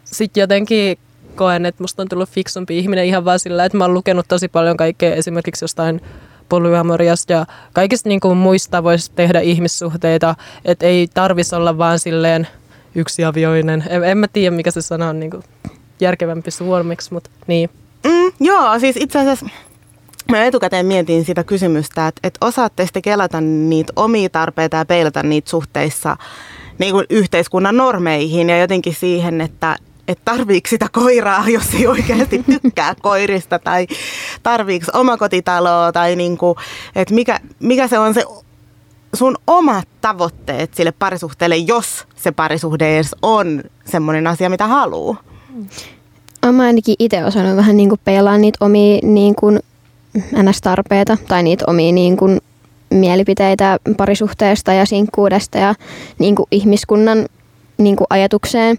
[0.05, 0.99] sitten jotenkin
[1.37, 4.49] koen, että musta on tullut fiksumpi ihminen ihan vaan sillä, että mä oon lukenut tosi
[4.49, 6.01] paljon kaikkea esimerkiksi jostain
[6.49, 10.35] polyamoriasta ja kaikista niin kuin muista voisi tehdä ihmissuhteita,
[10.65, 12.49] että ei tarvitsisi olla vaan silleen
[12.95, 13.85] yksiavioinen.
[13.89, 15.43] En, en mä tiedä, mikä se sana on niin kuin
[16.01, 17.71] järkevämpi suomeksi, mutta niin.
[18.05, 19.47] Mm, joo, siis itse asiassa
[20.31, 25.23] Mä etukäteen mietin sitä kysymystä, että, että osaatte sitten kelata niitä omia tarpeita ja peilata
[25.23, 26.17] niitä suhteissa
[26.79, 29.77] niin kuin yhteiskunnan normeihin ja jotenkin siihen, että,
[30.09, 33.87] että tarviiko sitä koiraa, jos ei oikeasti tykkää koirista tai
[34.43, 36.55] tarviiko omakotitaloa tai niin kuin,
[36.97, 38.25] että mikä, mikä se on se
[39.15, 45.17] sun omat tavoitteet sille parisuhteelle, jos se parisuhde edes on semmoinen asia, mitä haluaa.
[46.53, 49.61] Mä ainakin itse osannut vähän niin kuin peilaa niitä omia niin kuin
[50.17, 52.41] NS-tarpeita tai niitä omia niin kuin
[52.91, 55.75] mielipiteitä parisuhteesta ja sinkkuudesta ja
[56.19, 57.27] niin kuin ihmiskunnan
[57.79, 58.79] niin kuin ajatukseen.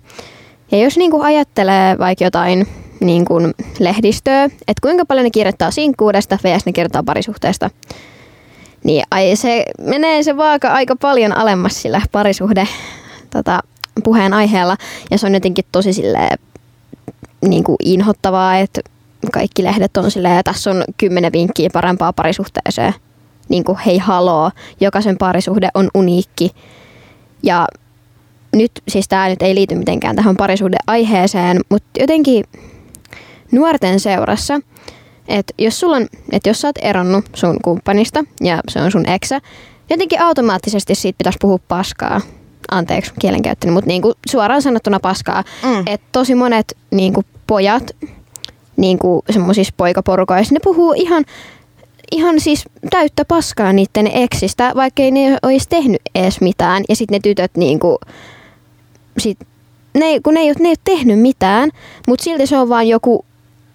[0.71, 2.67] Ja jos niin kuin ajattelee vaikka jotain
[2.99, 6.65] niin kuin lehdistöä, että kuinka paljon ne kirjoittaa sinkkuudesta vs.
[6.65, 7.69] ne kirjoittaa parisuhteesta,
[8.83, 12.67] niin ai se menee se vaaka aika paljon alemmas sillä parisuhde
[13.29, 13.59] tota,
[14.03, 14.77] puheen aiheella.
[15.11, 16.29] Ja se on jotenkin tosi sille
[17.41, 18.81] niin kuin inhottavaa, että
[19.33, 22.93] kaikki lehdet on silleen, tässä on kymmenen vinkkiä parempaa parisuhteeseen.
[23.49, 26.51] Niin kuin hei haloo, jokaisen parisuhde on uniikki.
[27.43, 27.67] Ja
[28.55, 32.43] nyt, siis tämä nyt ei liity mitenkään tähän parisuhdeaiheeseen, mutta jotenkin
[33.51, 34.59] nuorten seurassa,
[35.27, 39.09] että jos, sulla on, että jos sä oot eronnut sun kumppanista ja se on sun
[39.09, 39.41] eksä,
[39.89, 42.21] jotenkin automaattisesti siitä pitäisi puhua paskaa.
[42.71, 45.43] Anteeksi kielenkäyttöni, mutta niinku suoraan sanottuna paskaa.
[45.63, 45.79] Mm.
[45.79, 47.95] Että tosi monet niinku pojat
[48.77, 51.25] niinku semmoisissa poikaporukoissa, ne puhuu ihan
[52.11, 56.83] ihan siis täyttä paskaa niiden eksistä, vaikka ei ne olisi tehnyt edes mitään.
[56.89, 57.99] Ja sitten ne tytöt niinku,
[59.19, 59.37] sit,
[59.93, 61.69] ne, kun ne ei, ne ei ole tehnyt mitään,
[62.07, 63.25] mutta silti se on vaan joku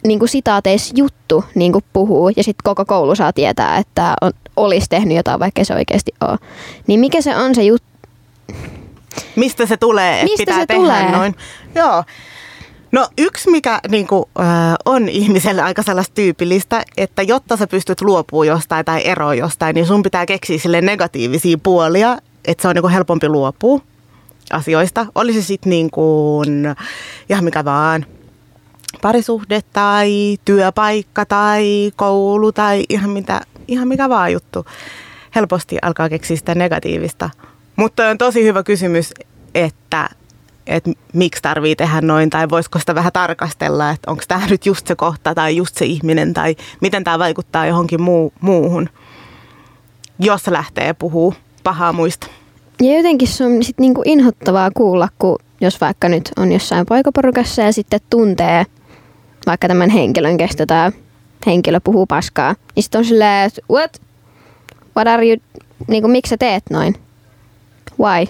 [0.07, 4.33] niin kuin sitaateissa juttu niin kuin puhuu ja sitten koko koulu saa tietää, että on,
[4.57, 6.39] olisi tehnyt jotain, vaikka se oikeasti ole.
[6.87, 7.89] Niin mikä se on se juttu?
[9.37, 11.11] Mistä se tulee, että Mistä pitää se tehdä tulee?
[11.11, 11.35] noin?
[11.75, 12.05] Joo.
[12.93, 14.47] No yksi, mikä niin kuin, äh,
[14.85, 19.87] on ihmiselle aika sellaista tyypillistä, että jotta sä pystyt luopumaan jostain tai eroa jostain, niin
[19.87, 23.81] sun pitää keksiä sille negatiivisia puolia, että se on niin kuin helpompi luopua
[24.53, 25.07] asioista.
[25.15, 26.75] Oli se sitten niin kuin,
[27.29, 28.07] ihan mikä vaan,
[29.03, 34.67] parisuhde tai työpaikka tai koulu tai ihan, mitä, ihan mikä vaan juttu.
[35.35, 37.31] Helposti alkaa keksiä sitä negatiivista.
[37.77, 39.15] Mutta on tosi hyvä kysymys,
[39.55, 40.09] että,
[40.67, 44.87] että miksi tarvii tehdä noin tai voisiko sitä vähän tarkastella, että onko tämä nyt just
[44.87, 48.89] se kohta tai just se ihminen tai miten tämä vaikuttaa johonkin muu, muuhun,
[50.19, 52.27] jos lähtee puhuu pahaa muista.
[52.83, 57.63] Ja jotenkin se on sit niinku inhottavaa kuulla, kun jos vaikka nyt on jossain poikaporukassa
[57.63, 58.67] ja sitten tuntee
[59.47, 60.93] vaikka tämän henkilön, kestä tämä
[61.47, 64.01] henkilö puhuu paskaa, niin sitten on silleen, että what?
[64.97, 65.37] What are you,
[65.89, 66.95] niinku miksi sä teet noin?
[68.01, 68.27] Why?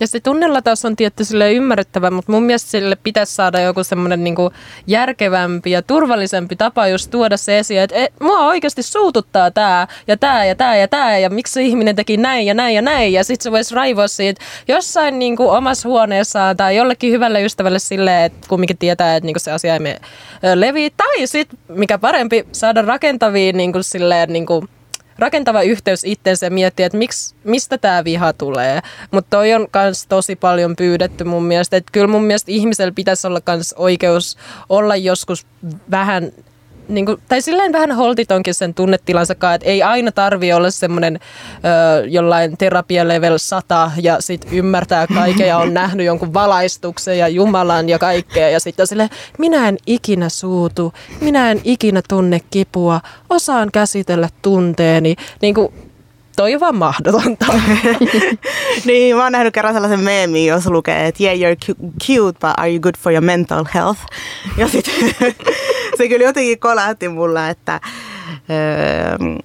[0.00, 4.24] Ja se tunnelataus on tietty sille ymmärrettävä, mutta mun mielestä sille pitäisi saada joku semmoinen
[4.24, 4.52] niinku
[4.86, 10.16] järkevämpi ja turvallisempi tapa just tuoda se esiin, että et, mua oikeasti suututtaa tämä ja
[10.16, 13.24] tämä ja tämä ja tämä ja miksi ihminen teki näin ja näin ja näin ja
[13.24, 18.48] sitten se voisi raivoa siitä jossain niinku omassa huoneessaan tai jollekin hyvälle ystävälle silleen, että
[18.48, 20.00] kumminkin tietää, että niinku se asia ei mene
[20.54, 20.90] leviä.
[20.96, 24.64] Tai sitten, mikä parempi, saada rakentaviin niinku silleen niinku
[25.18, 28.80] rakentava yhteys itsensä ja miettiä, että miksi, mistä tämä viha tulee.
[29.10, 31.76] Mutta toi on myös tosi paljon pyydetty mun mielestä.
[31.76, 34.36] Että kyllä mun mielestä ihmisellä pitäisi olla myös oikeus
[34.68, 35.46] olla joskus
[35.90, 36.32] vähän
[36.88, 41.18] niin kuin, tai silleen vähän holtitonkin sen tunnetilansakaan, että ei aina tarvi olla semmoinen
[42.00, 47.28] ö, jollain terapia level 100 ja sit ymmärtää kaiken ja on nähnyt jonkun valaistuksen ja
[47.28, 53.00] Jumalan ja kaikkea ja sitten sille minä en ikinä suutu, minä en ikinä tunne kipua,
[53.30, 55.72] osaan käsitellä tunteeni, niin kuin,
[56.36, 57.46] toi on vaan mahdotonta.
[58.86, 61.74] niin, mä oon nähnyt kerran sellaisen meemin, jos lukee, että yeah, you're
[62.06, 64.00] cute, but are you good for your mental health?
[64.56, 64.94] Ja sitten
[65.98, 67.80] se kyllä jotenkin kolahti mulla, että
[68.50, 69.36] öö,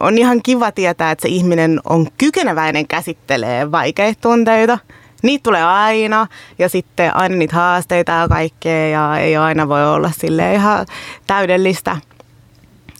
[0.00, 4.78] on ihan kiva tietää, että se ihminen on kykeneväinen käsittelee vaikeita tunteita.
[5.22, 6.26] Niitä tulee aina
[6.58, 10.86] ja sitten aina niitä haasteita ja kaikkea ja ei aina voi olla sille ihan
[11.26, 11.96] täydellistä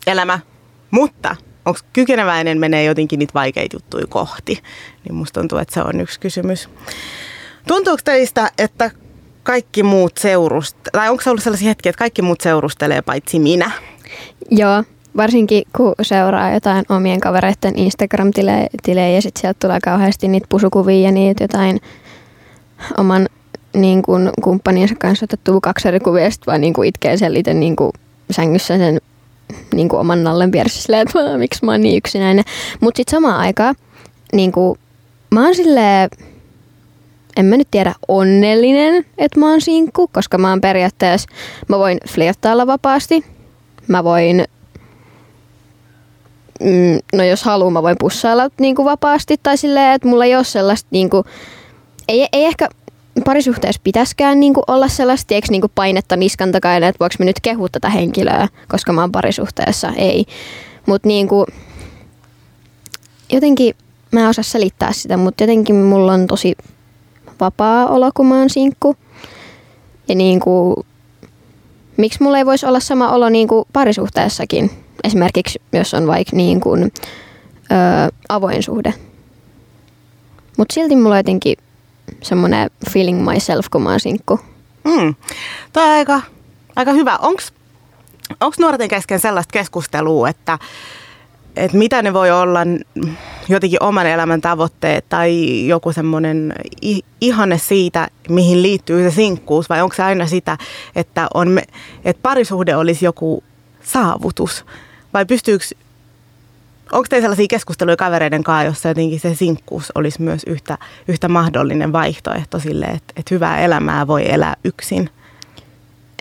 [0.06, 0.38] elämä.
[0.90, 4.62] Mutta onko kykeneväinen menee jotenkin niitä vaikeita juttuja kohti,
[5.04, 6.68] niin musta tuntuu, että se on yksi kysymys.
[7.68, 8.90] Tuntuuko teistä, että
[9.42, 13.70] kaikki muut seurust, tai onko se ollut sellaisia hetkiä, että kaikki muut seurustelee paitsi minä?
[14.50, 14.84] Joo,
[15.16, 21.12] varsinkin kun seuraa jotain omien kavereiden Instagram-tilejä ja sitten sieltä tulee kauheasti niitä pusukuvia ja
[21.12, 21.80] niitä jotain
[22.98, 23.28] oman
[23.74, 27.54] niin kuin, kumppaninsa kanssa otettua kaksi eri kuvia ja sitten vaan niin itkee sen itse
[27.54, 27.76] niin
[28.30, 29.00] sängyssä sen
[29.74, 32.44] niin kuin oman nallen pieressä silleen, että miksi mä oon niin yksinäinen.
[32.80, 33.74] Mutta sitten samaan aikaan
[34.32, 34.78] niin kuin,
[35.30, 36.10] mä oon silleen,
[37.36, 41.28] en mä nyt tiedä onnellinen, että mä oon sinkku, koska mä oon periaatteessa,
[41.68, 43.24] mä voin flirttailla vapaasti.
[43.88, 44.44] Mä voin,
[46.60, 50.36] mm, no jos haluan, mä voin pussailla niin kuin vapaasti tai silleen, että mulla ei
[50.36, 51.24] ole sellaista niin kuin,
[52.08, 52.68] ei, ei ehkä
[53.24, 57.24] parisuhteessa pitäisikään niin kuin olla sellaista, eikö niin kuin painetta niskan takana, että voiko mä
[57.24, 60.24] nyt kehua tätä henkilöä, koska mä oon parisuhteessa, ei.
[60.86, 61.46] Mutta niin kuin,
[63.32, 63.74] jotenkin
[64.12, 66.54] mä en osaa selittää sitä, mutta jotenkin mulla on tosi
[67.40, 68.96] vapaa olo, kun mä oon sinkku.
[70.08, 70.76] Ja niin kuin,
[71.96, 74.70] miksi mulla ei voisi olla sama olo niin kuin parisuhteessakin?
[75.04, 78.94] Esimerkiksi jos on vaikka niin kuin, ö, avoin suhde.
[80.56, 81.56] Mutta silti mulla jotenkin
[82.22, 84.40] semmoinen feeling myself, kun mä oon sinkku.
[84.84, 85.14] Mm.
[85.72, 86.20] Tämä on aika,
[86.76, 87.16] aika hyvä.
[88.40, 90.58] Onko nuorten kesken sellaista keskustelua, että,
[91.56, 92.60] että mitä ne voi olla
[93.48, 96.54] jotenkin oman elämän tavoitteet tai joku semmoinen
[97.20, 100.58] ihanne siitä, mihin liittyy se sinkkuus, vai onko se aina sitä,
[100.96, 101.60] että, on,
[102.04, 103.44] että parisuhde olisi joku
[103.82, 104.64] saavutus?
[105.14, 105.64] Vai pystyykö
[106.92, 111.92] onko teillä sellaisia keskusteluja kavereiden kanssa, jossa jotenkin se sinkkuus olisi myös yhtä, yhtä mahdollinen
[111.92, 115.10] vaihtoehto sille, että, että hyvää elämää voi elää yksin?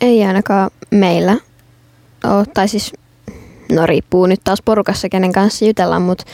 [0.02, 1.38] Ei ainakaan meillä.
[2.24, 2.94] Ole, tai siis
[3.72, 6.26] no riippuu nyt taas porukassa, kenen kanssa jutellaan, mutta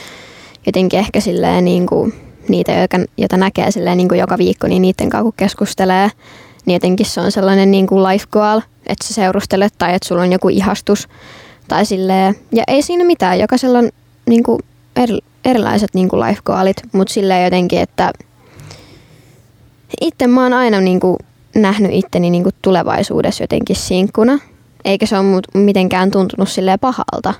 [0.65, 2.13] jotenkin ehkä silleen niin kuin
[2.47, 2.71] niitä,
[3.17, 6.11] joita, näkee silleen niin kuin joka viikko, niin niiden kanssa kun keskustelee,
[6.65, 10.21] niin jotenkin se on sellainen niin kuin life goal, että sä seurustelet tai että sulla
[10.21, 11.07] on joku ihastus
[11.67, 13.89] tai silleen, ja ei siinä mitään, jokaisella on
[14.29, 14.59] niin kuin
[14.95, 18.11] eri, erilaiset niin kuin life goalit, mutta silleen jotenkin, että
[20.01, 21.17] itse mä oon aina niin kuin
[21.55, 24.39] nähnyt itteni niin kuin tulevaisuudessa jotenkin sinkkuna,
[24.85, 27.33] eikä se ole mitenkään tuntunut silleen pahalta.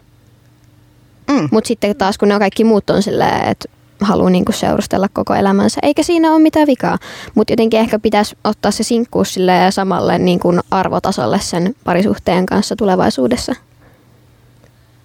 [1.29, 1.47] Mm.
[1.51, 3.69] Mutta sitten taas kun ne kaikki muut on silleen, että
[4.01, 6.97] haluaa niinku seurustella koko elämänsä, eikä siinä ole mitään vikaa.
[7.35, 9.35] Mutta jotenkin ehkä pitäisi ottaa se sinkkuus
[9.69, 13.55] samalle niinku arvotasolle sen parisuhteen kanssa tulevaisuudessa.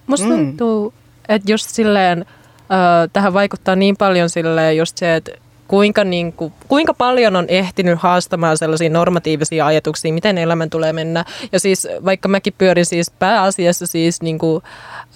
[0.07, 0.35] Musta mm.
[0.35, 0.93] tuntuu,
[1.29, 2.25] että just silleen,
[2.59, 5.31] äh, tähän vaikuttaa niin paljon silleen just se, että
[5.67, 11.25] kuinka, niin kuin, kuinka paljon on ehtinyt haastamaan sellaisia normatiivisia ajatuksia, miten elämän tulee mennä.
[11.51, 14.63] Ja siis vaikka mäkin pyörin siis pääasiassa siis niin kuin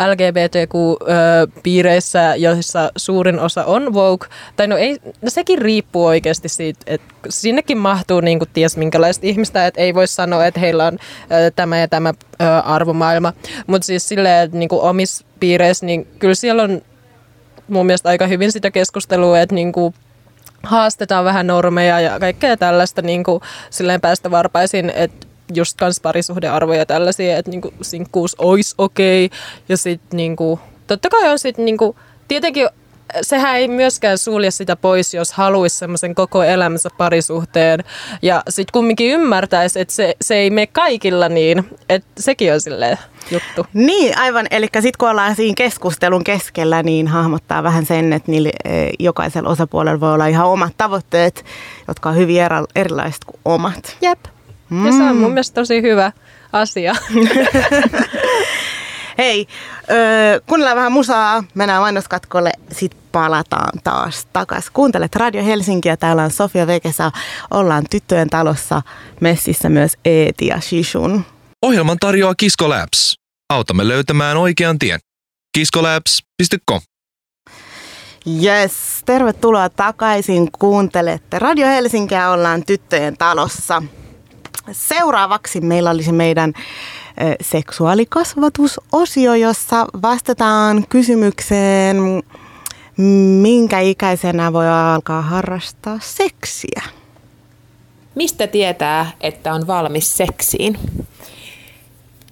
[0.07, 7.13] LGBTQ-piireissä, joissa suurin osa on woke, tai no, ei, no sekin riippuu oikeasti siitä, että
[7.29, 10.97] sinnekin mahtuu niin kuin ties minkälaista ihmistä, että ei voi sanoa, että heillä on
[11.55, 12.13] tämä ja tämä
[12.63, 13.33] arvomaailma.
[13.67, 16.81] Mutta siis silleen, että niin kuin omissa piireissä, niin kyllä siellä on
[17.67, 19.93] mun mielestä aika hyvin sitä keskustelua, että niin kuin
[20.63, 26.85] haastetaan vähän normeja ja kaikkea tällaista niin kuin silleen päästä varpaisin, että just kans parisuhdearvoja
[26.85, 29.25] tällaisia, että niin kuin sinkkuus olisi okei.
[29.25, 29.37] Okay.
[29.69, 31.77] Ja sitten niin kuin, totta kai on sitten niin
[32.27, 32.69] tietenkin
[33.21, 37.83] sehän ei myöskään sulje sitä pois, jos haluaisi semmoisen koko elämänsä parisuhteen.
[38.21, 42.97] Ja sitten kumminkin ymmärtäisi, että se, se ei mene kaikilla niin, että sekin on silleen
[43.31, 43.65] juttu.
[43.73, 44.47] Niin, aivan.
[44.51, 49.49] Eli sitten kun ollaan siinä keskustelun keskellä, niin hahmottaa vähän sen, että niille, e, jokaisella
[49.49, 51.45] osapuolella voi olla ihan omat tavoitteet,
[51.87, 52.41] jotka on hyvin
[52.75, 53.97] erilaiset kuin omat.
[54.01, 54.19] Jep.
[54.69, 54.85] Mm.
[54.85, 56.11] Ja se on mun mielestä tosi hyvä
[56.53, 56.95] asia.
[59.19, 59.47] Hei,
[59.91, 64.69] öö, kuunnellaan vähän musaa, mennään mainoskatkolle, sit palataan taas takas.
[64.69, 67.12] Kuuntelet Radio Helsinkiä, täällä on Sofia Vekesa,
[67.51, 68.82] ollaan tyttöjen talossa
[69.21, 71.25] messissä myös Eeti ja Shishun.
[71.62, 73.15] Ohjelman tarjoaa Kisko Labs.
[73.53, 74.99] Autamme löytämään oikean tien.
[75.58, 76.82] kiskolabs.com
[78.43, 78.73] Yes,
[79.05, 80.51] tervetuloa takaisin.
[80.51, 83.84] Kuuntelette Radio Helsinkiä, ollaan tyttöjen talossa.
[84.71, 86.53] Seuraavaksi meillä olisi meidän
[87.41, 91.97] seksuaalikasvatusosio, jossa vastataan kysymykseen,
[93.41, 96.82] minkä ikäisenä voi alkaa harrastaa seksiä.
[98.15, 100.79] Mistä tietää, että on valmis seksiin?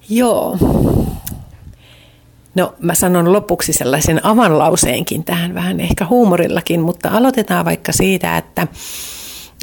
[0.09, 0.57] Joo.
[2.55, 8.67] No mä sanon lopuksi sellaisen avanlauseenkin tähän vähän ehkä huumorillakin, mutta aloitetaan vaikka siitä, että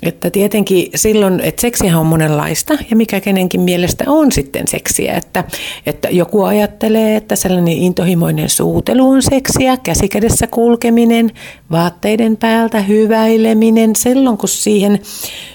[0.07, 5.15] että tietenkin silloin, että seksiä on monenlaista ja mikä kenenkin mielestä on sitten seksiä.
[5.15, 5.45] Että,
[5.87, 11.31] että joku ajattelee, että sellainen intohimoinen suutelu on seksiä, käsikädessä kulkeminen,
[11.71, 14.99] vaatteiden päältä hyväileminen, silloin kun siihen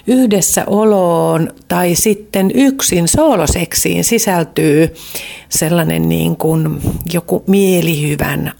[0.06, 4.94] yhdessä oloon tai sitten yksin sooloseksiin sisältyy
[5.48, 6.80] sellainen niin kuin
[7.12, 8.52] joku mielihyvän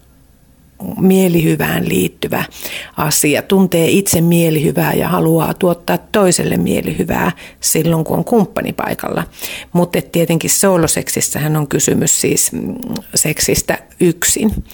[1.00, 2.44] mielihyvään liittyvä
[2.96, 9.24] asia, tuntee itse mielihyvää ja haluaa tuottaa toiselle mielihyvää silloin, kun on kumppani paikalla.
[9.72, 12.74] Mutta tietenkin sooloseksissähän on kysymys siis mm,
[13.14, 14.64] seksistä yksin.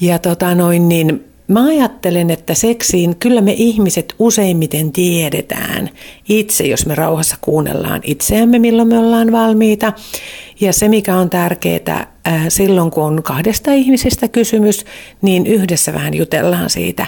[0.00, 5.90] Ja tota noin, niin Mä ajattelen, että seksiin kyllä me ihmiset useimmiten tiedetään
[6.28, 9.92] itse, jos me rauhassa kuunnellaan itseämme, milloin me ollaan valmiita.
[10.60, 14.84] Ja se, mikä on tärkeää äh, silloin, kun on kahdesta ihmisestä kysymys,
[15.22, 17.06] niin yhdessä vähän jutellaan siitä,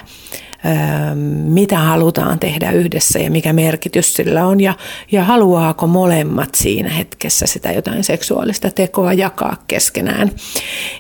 [0.67, 1.19] ähm,
[1.53, 4.75] mitä halutaan tehdä yhdessä ja mikä merkitys sillä on ja,
[5.13, 10.31] ja haluaako molemmat siinä hetkessä sitä jotain seksuaalista tekoa jakaa keskenään.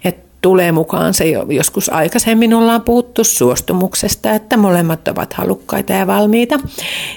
[0.04, 6.06] Et tulee mukaan se jo joskus aikaisemmin ollaan puhuttu suostumuksesta, että molemmat ovat halukkaita ja
[6.06, 6.58] valmiita.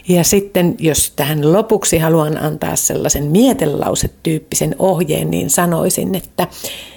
[0.07, 6.47] Ja sitten jos tähän lopuksi haluan antaa sellaisen mietelausetyyppisen ohjeen, niin sanoisin, että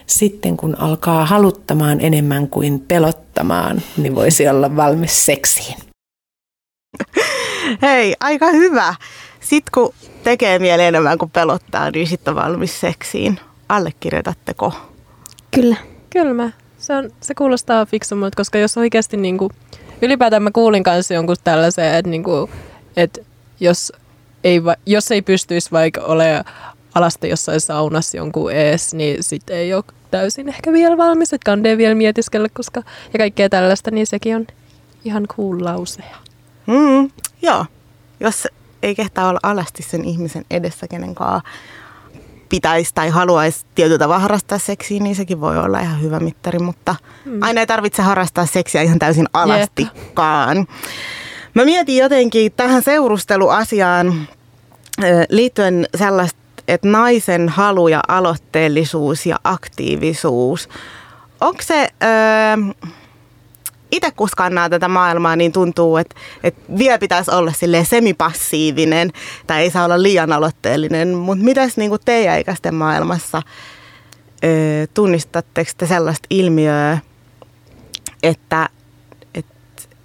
[0.06, 5.76] sitten kun alkaa haluttamaan enemmän kuin pelottamaan, niin voisi olla valmis seksiin.
[7.82, 8.94] Hei, aika hyvä.
[9.40, 13.40] Sitten kun tekee mieli enemmän kuin pelottaa, niin sitten on valmis seksiin.
[13.68, 14.72] Allekirjoitatteko?
[15.50, 15.89] Kyllä.
[16.10, 16.50] Kyllä mä.
[16.78, 19.50] Se, on, se kuulostaa fiksummalta, koska jos oikeasti niin kuin,
[20.02, 22.50] ylipäätään mä kuulin kanssa jonkun tällaisen, että, niin kuin,
[22.96, 23.20] että
[23.60, 23.92] jos,
[24.44, 26.44] ei, jos ei pystyisi vaikka ole
[26.94, 31.76] alasta jossain saunassa jonkun ees, niin sitten ei ole täysin ehkä vielä valmis, että kandee
[31.76, 34.46] vielä mietiskellä, koska ja kaikkea tällaista, niin sekin on
[35.04, 36.16] ihan cool lauseja.
[36.66, 37.10] Mm,
[37.42, 37.66] joo,
[38.20, 38.48] jos
[38.82, 41.48] ei kehtaa olla alasti sen ihmisen edessä, kenen kanssa
[42.50, 46.94] pitäisi tai haluaisi tietyllä tavalla harrastaa seksiä, niin sekin voi olla ihan hyvä mittari, mutta
[47.24, 47.42] mm.
[47.42, 50.56] aina ei tarvitse harrastaa seksiä ihan täysin alastikaan.
[50.56, 50.68] Yep.
[51.54, 54.28] Mä mietin jotenkin tähän seurusteluasiaan
[55.28, 60.68] liittyen sellaista, että naisen halu ja aloitteellisuus ja aktiivisuus,
[61.40, 61.88] onko se...
[62.02, 62.90] Öö,
[63.92, 64.28] itse kun
[64.70, 69.10] tätä maailmaa, niin tuntuu, että, että vielä pitäisi olla semipassiivinen
[69.46, 71.08] tai ei saa olla liian aloitteellinen.
[71.08, 73.42] Mutta mitäs niin kuin teidän ikäisten maailmassa
[74.94, 76.98] tunnistatteko te sellaista ilmiöä,
[78.22, 78.68] että
[79.34, 79.46] et,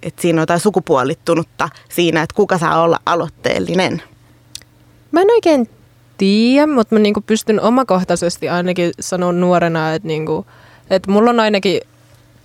[0.02, 4.02] et siinä on jotain sukupuolittunutta siinä, että kuka saa olla aloitteellinen?
[5.12, 5.68] Mä en oikein
[6.18, 10.46] tiedä, mutta mä niinku pystyn omakohtaisesti ainakin sanoa nuorena, että, niinku,
[10.90, 11.80] että mulla on ainakin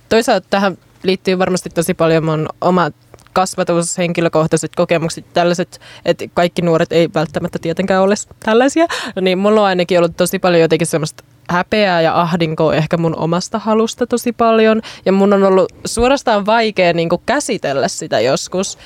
[0.08, 2.90] toisaalta tähän liittyy varmasti tosi paljon mun oma
[3.32, 8.86] kasvatus, henkilökohtaiset kokemukset, tällaiset, että kaikki nuoret ei välttämättä tietenkään ole tällaisia,
[9.20, 13.58] niin mulla on ainakin ollut tosi paljon jotenkin semmoista häpeää ja ahdinkoa ehkä mun omasta
[13.58, 14.82] halusta tosi paljon.
[15.06, 18.78] Ja mun on ollut suorastaan vaikea niin kuin käsitellä sitä joskus.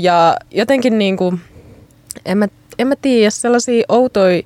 [0.00, 1.40] ja jotenkin niin kuin,
[2.26, 4.42] en mä, en mä tiedä, sellaisia outoja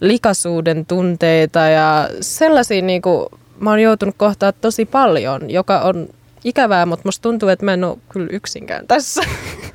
[0.00, 3.26] likaisuuden tunteita ja sellaisia niin kuin,
[3.60, 6.08] mä oon joutunut kohtaa tosi paljon, joka on
[6.44, 9.22] ikävää, mutta musta tuntuu, että mä en ole kyllä yksinkään tässä.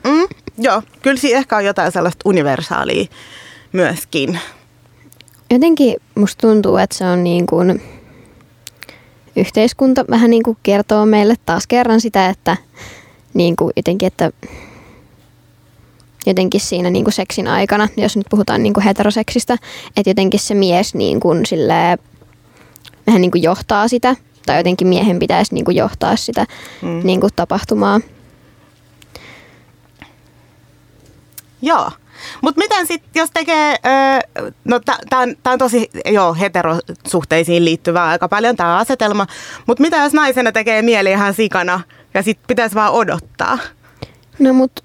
[0.03, 0.27] Mm,
[0.57, 3.05] joo, kyllä siinä ehkä on jotain sellaista universaalia
[3.73, 4.39] myöskin.
[5.51, 7.81] Jotenkin musta tuntuu, että se on niin kuin
[9.35, 12.57] yhteiskunta vähän niin kuin kertoo meille taas kerran sitä, että
[13.33, 14.31] niin kuin jotenkin, että
[16.25, 19.57] jotenkin siinä niin kuin seksin aikana, jos nyt puhutaan niin kuin heteroseksistä,
[19.97, 21.97] että jotenkin se mies niin kuin silleen,
[23.07, 24.15] vähän niin kuin johtaa sitä
[24.47, 26.45] tai jotenkin miehen pitäisi niin kuin johtaa sitä
[26.81, 26.99] mm.
[27.03, 27.99] niin kuin tapahtumaa.
[31.61, 31.91] Joo.
[32.41, 34.79] Mutta miten sitten, jos tekee, öö, no
[35.09, 39.27] tämä on, on tosi joo, heterosuhteisiin liittyvää aika paljon tämä asetelma,
[39.67, 41.79] mutta mitä jos naisena tekee mieli ihan sikana
[42.13, 43.57] ja sitten pitäisi vaan odottaa?
[44.39, 44.83] No mutta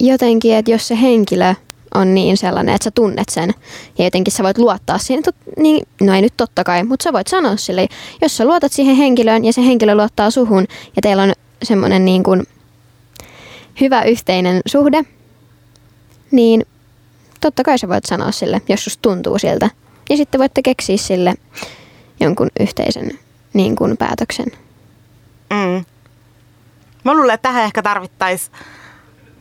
[0.00, 1.54] jotenkin, että jos se henkilö
[1.94, 3.54] on niin sellainen, että sä tunnet sen
[3.98, 5.24] ja jotenkin sä voit luottaa siihen,
[5.58, 7.88] niin, no ei nyt totta kai, mutta sä voit sanoa sille,
[8.22, 10.66] jos sä luotat siihen henkilöön ja se henkilö luottaa suhun
[10.96, 11.32] ja teillä on
[11.62, 12.46] semmoinen niin kuin
[13.80, 15.04] hyvä yhteinen suhde,
[16.30, 16.66] niin
[17.40, 19.70] totta kai sä voit sanoa sille, jos susta tuntuu siltä.
[20.10, 21.34] Ja sitten voitte keksiä sille
[22.20, 23.18] jonkun yhteisen
[23.52, 24.46] niin kuin päätöksen.
[25.50, 25.84] Mm.
[27.04, 28.56] Mä luulen, että tähän ehkä tarvittaisiin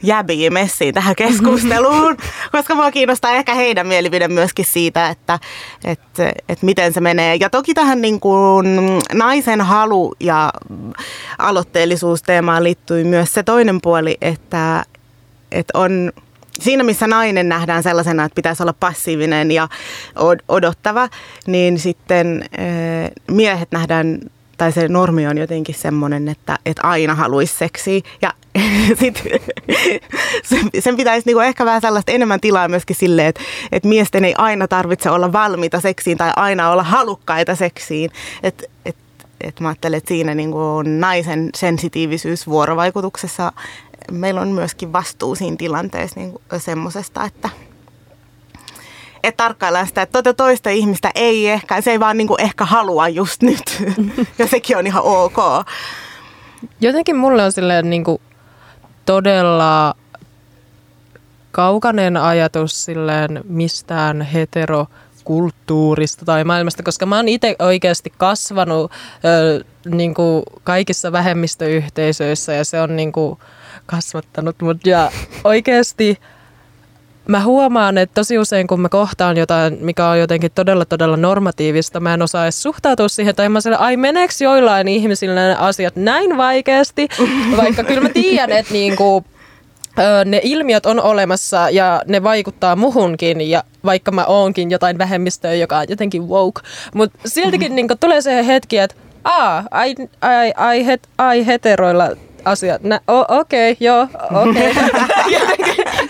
[0.04, 2.18] jäbiä messiin tähän keskusteluun,
[2.52, 5.40] koska mua kiinnostaa ehkä heidän mielipide myöskin siitä, että,
[5.84, 7.36] että, että miten se menee.
[7.36, 8.68] Ja toki tähän niin kuin
[9.14, 10.54] naisen halu ja
[11.38, 14.86] aloitteellisuus teemaan liittyy myös se toinen puoli, että,
[15.52, 16.12] että on
[16.60, 19.68] siinä missä nainen nähdään sellaisena, että pitäisi olla passiivinen ja
[20.48, 21.10] odottava,
[21.48, 24.20] niin sitten eh, miehet nähdään
[24.62, 28.02] tai se normi on jotenkin semmoinen, että, että aina haluaisi seksiä.
[28.22, 28.34] Ja
[29.00, 29.24] sit,
[30.84, 33.42] sen pitäisi niinku ehkä vähän sellaista enemmän tilaa myöskin silleen, että,
[33.72, 38.12] että miesten ei aina tarvitse olla valmiita seksiin tai aina olla halukkaita seksiin.
[38.44, 38.96] Et, et,
[39.42, 43.54] et mä ajattelen, että siinä niinku naisen sensitiivisyys vuorovaikutuksessa
[44.12, 47.50] meillä on myöskin vastuu siinä tilanteessa niinku semmoisesta, että–
[49.24, 53.08] että tarkkaillaan sitä, että tuota toista ihmistä ei ehkä, se ei vaan niinku ehkä halua
[53.08, 53.84] just nyt.
[54.40, 55.38] ja sekin on ihan ok.
[56.82, 58.22] Jotenkin mulle on silleen niinku
[59.06, 59.96] todella
[61.52, 64.88] kaukainen ajatus silleen mistään hetero
[65.24, 68.92] kulttuurista tai maailmasta, koska mä oon itse oikeasti kasvanut
[69.26, 73.40] ö, niin kuin kaikissa vähemmistöyhteisöissä ja se on niin kuin
[73.86, 75.12] kasvattanut mut ja
[75.44, 76.20] oikeasti
[77.28, 82.00] mä huomaan, että tosi usein kun mä kohtaan jotain, mikä on jotenkin todella todella normatiivista,
[82.00, 85.96] mä en osaa edes suhtautua siihen, tai mä sanon, ai meneekö joillain ihmisillä ne asiat
[85.96, 87.08] näin vaikeasti,
[87.58, 89.26] vaikka kyllä mä tiedän, että niinku,
[90.26, 95.78] ne ilmiöt on olemassa ja ne vaikuttaa muhunkin ja vaikka mä oonkin jotain vähemmistöä, joka
[95.78, 96.62] on jotenkin woke,
[96.94, 102.10] mutta siltikin niin tulee se hetki, että aa, ai, ai, ai, het, ai heteroilla
[102.46, 102.82] asiat.
[103.28, 104.74] Okei, okay, joo, okei.
[105.54, 106.01] Okay.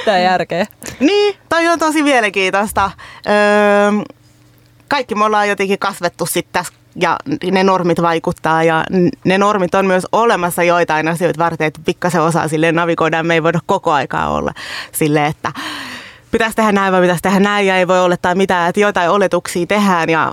[0.00, 0.66] Mitään järkeä.
[1.00, 2.90] Niin, toi on tosi mielenkiintoista.
[3.26, 3.34] Öö,
[4.88, 7.16] kaikki me ollaan jotenkin kasvettu sitten tässä ja
[7.50, 8.84] ne normit vaikuttaa ja
[9.24, 13.22] ne normit on myös olemassa joitain asioita varten, että pikkasen osaa sille navigoida.
[13.22, 14.52] Me ei voida koko aikaa olla
[14.92, 15.52] sille, että
[16.30, 19.66] pitäisi tehdä näin vai pitäisi tehdä näin ja ei voi olettaa mitään, että jotain oletuksia
[19.66, 20.32] tehdään ja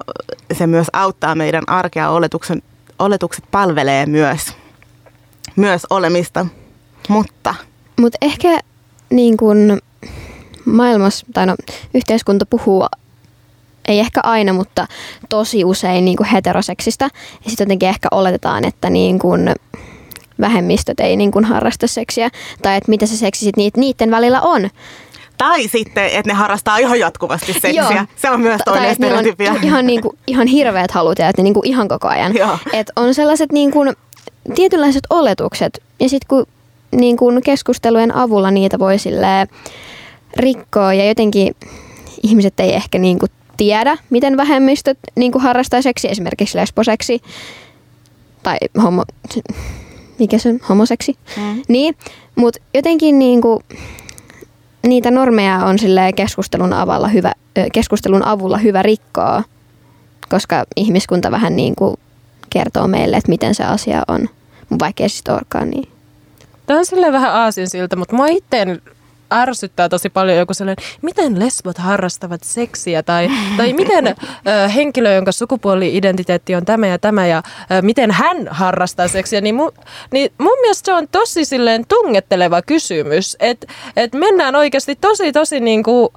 [0.53, 2.09] se myös auttaa meidän arkea.
[2.09, 2.61] Oletuksen,
[2.99, 4.53] oletukset palvelee myös,
[5.55, 6.45] myös olemista,
[7.09, 7.55] mutta...
[7.99, 8.59] Mutta ehkä
[9.09, 9.81] niin kuin
[10.65, 11.55] maailmassa, tai no,
[11.93, 12.85] yhteiskunta puhuu
[13.87, 14.87] ei ehkä aina, mutta
[15.29, 17.05] tosi usein niin kuin heteroseksista.
[17.43, 19.55] Ja sitten jotenkin ehkä oletetaan, että niin kuin
[20.39, 22.29] vähemmistöt ei niin kuin harrasta seksiä.
[22.61, 24.69] Tai että mitä se seksi sitten niiden välillä on.
[25.37, 27.71] Tai sitten, että ne harrastaa ihan jatkuvasti seksiä.
[27.73, 28.05] Joo.
[28.15, 29.55] Se on myös toinen stereotypia.
[29.61, 32.33] Ihan, niin kuin, ihan hirveät halut ja että niin kuin ihan koko ajan.
[32.73, 33.93] Et on sellaiset niin kuin,
[34.55, 35.83] tietynlaiset oletukset.
[35.99, 36.45] Ja sitten kun
[36.91, 38.95] niin kuin keskustelujen avulla niitä voi
[40.37, 41.55] rikkoa ja jotenkin
[42.23, 47.21] ihmiset ei ehkä niin kuin tiedä, miten vähemmistöt niin kuin harrastaa seksi, esimerkiksi lesboseksi
[48.43, 49.03] tai homo,
[50.19, 51.17] mikä se on, homoseksi.
[51.37, 51.61] Mm.
[51.67, 51.95] Niin,
[52.35, 53.63] mutta jotenkin niin kuin,
[54.87, 55.77] niitä normeja on
[56.15, 57.31] keskustelun, avalla hyvä,
[57.73, 59.43] keskustelun avulla hyvä rikkoa,
[60.29, 61.95] koska ihmiskunta vähän niin kuin
[62.49, 64.29] kertoo meille, että miten se asia on.
[64.79, 65.96] Vaikka ei siis olekaan niin.
[66.67, 68.81] Tämä on silleen vähän aasinsilta, mutta mua itteen
[69.33, 73.03] ärsyttää tosi paljon joku sellainen, miten lesbot harrastavat seksiä?
[73.03, 78.47] tai, tai miten ö, henkilö, jonka sukupuoli-identiteetti on tämä ja tämä ja ö, miten hän
[78.49, 79.71] harrastaa seksiä, niin, mu,
[80.11, 85.59] niin mun mielestä se on tosi silleen tungetteleva kysymys, että et mennään oikeasti tosi tosi
[85.59, 86.09] niin kuin,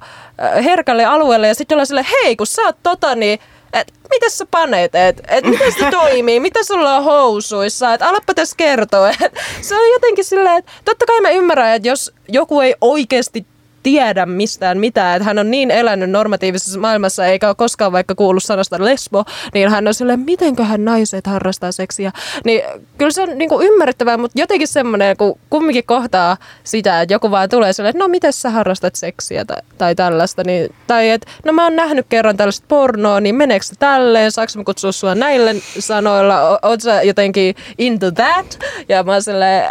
[0.63, 3.39] herkälle alueelle ja sitten ollaan silleen, hei kun sä oot tota, niin
[3.73, 8.33] et miten sä panet, että et miten se toimii, mitä sulla on housuissa, että alappa
[8.33, 9.09] tässä kertoa.
[9.09, 13.45] Et se on jotenkin silleen, että totta kai mä ymmärrän, että jos joku ei oikeasti
[13.83, 18.43] tiedä mistään mitään, että hän on niin elänyt normatiivisessa maailmassa eikä ole koskaan vaikka kuullut
[18.43, 19.23] sanasta lesbo,
[19.53, 22.11] niin hän on silleen, mitenköhän naiset harrastaa seksiä.
[22.45, 22.61] Niin
[22.97, 27.31] kyllä se on niin kuin ymmärrettävää, mutta jotenkin semmoinen, kun kumminkin kohtaa sitä, että joku
[27.31, 31.31] vaan tulee silleen, että no miten sä harrastat seksiä tai, tai tällaista, niin, tai että
[31.45, 35.15] no mä oon nähnyt kerran tällaista pornoa, niin meneekö se tälleen, saanko mä kutsua sua
[35.15, 38.59] näille sanoilla, oot sä jotenkin into that?
[38.89, 39.69] Ja mä oon silleen,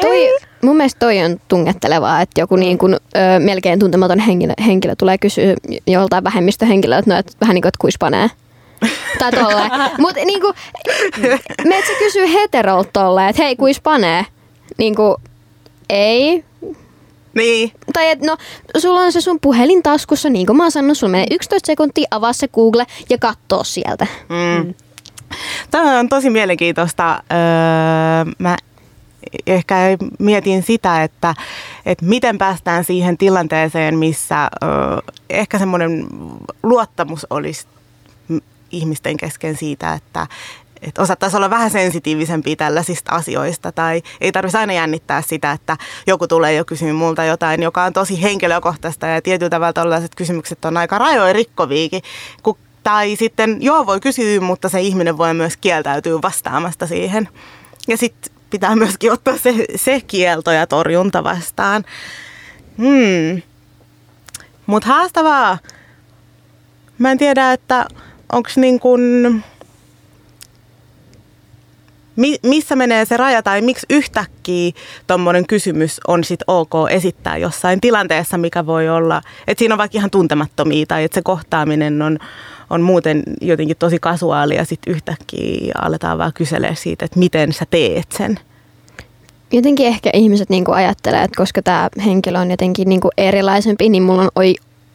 [0.00, 2.98] Toi, mun mielestä toi on tungettelevaa, että joku niin kuin, ö,
[3.38, 5.54] melkein tuntematon henkilö, henkilö tulee kysyä
[5.86, 8.30] joltain vähemmistöhenkilöä, että no, et, vähän niin kuin, että kuis panee.
[9.18, 9.70] tai tolleen.
[9.98, 10.54] Mutta niin kuin,
[11.64, 14.26] meet sä kysyy heterolta tolleen, että hei, kuis panee?
[14.78, 15.16] Niin kuin,
[15.90, 16.44] ei.
[17.34, 17.72] Niin.
[17.92, 18.36] Tai et, no,
[18.78, 22.08] sulla on se sun puhelin taskussa, niin kuin mä oon sanonut, sulla menee 11 sekuntia,
[22.10, 24.06] avaa se Google ja katsoo sieltä.
[24.28, 24.74] Mm.
[25.70, 27.22] Tämä on tosi mielenkiintoista.
[27.32, 28.56] Öö, mä
[29.46, 29.76] ehkä
[30.18, 31.34] mietin sitä, että,
[31.86, 34.50] että miten päästään siihen tilanteeseen, missä
[35.30, 36.06] ehkä semmoinen
[36.62, 37.66] luottamus olisi
[38.70, 40.26] ihmisten kesken siitä, että,
[40.82, 46.26] että osattaisiin olla vähän sensitiivisempiä tällaisista asioista tai ei tarvitsisi aina jännittää sitä, että joku
[46.26, 50.76] tulee jo kysyä multa jotain, joka on tosi henkilökohtaista ja tietyllä tavalla tällaiset kysymykset on
[50.76, 52.02] aika rajoja rikkoviikin,
[52.82, 57.28] tai sitten, joo voi kysyä, mutta se ihminen voi myös kieltäytyä vastaamasta siihen.
[57.88, 61.84] Ja sitten pitää myöskin ottaa se, se kielto ja torjunta vastaan.
[62.78, 63.42] Hmm.
[64.66, 65.58] Mutta haastavaa.
[66.98, 67.86] Mä en tiedä, että
[68.32, 69.00] onko niin kuin,
[72.16, 74.72] mi, missä menee se raja tai miksi yhtäkkiä
[75.06, 79.98] tuommoinen kysymys on sit ok esittää jossain tilanteessa, mikä voi olla, että siinä on vaikka
[79.98, 82.18] ihan tuntemattomia tai että se kohtaaminen on,
[82.70, 87.64] on muuten jotenkin tosi kasuaalia ja sitten yhtäkkiä aletaan vaan kyselee siitä, että miten sä
[87.70, 88.38] teet sen.
[89.52, 94.22] Jotenkin ehkä ihmiset niinku ajattelee, että koska tämä henkilö on jotenkin niinku erilaisempi, niin mulla
[94.22, 94.54] on oi,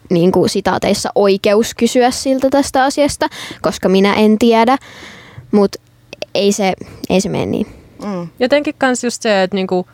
[0.10, 3.28] niinku sitaateissa oikeus kysyä siltä tästä asiasta,
[3.62, 4.78] koska minä en tiedä.
[5.52, 5.80] Mutta
[6.36, 6.74] ei se,
[7.10, 7.68] ei se mene niin.
[8.06, 8.28] Mm.
[8.40, 9.86] Jotenkin kans just se, että niinku,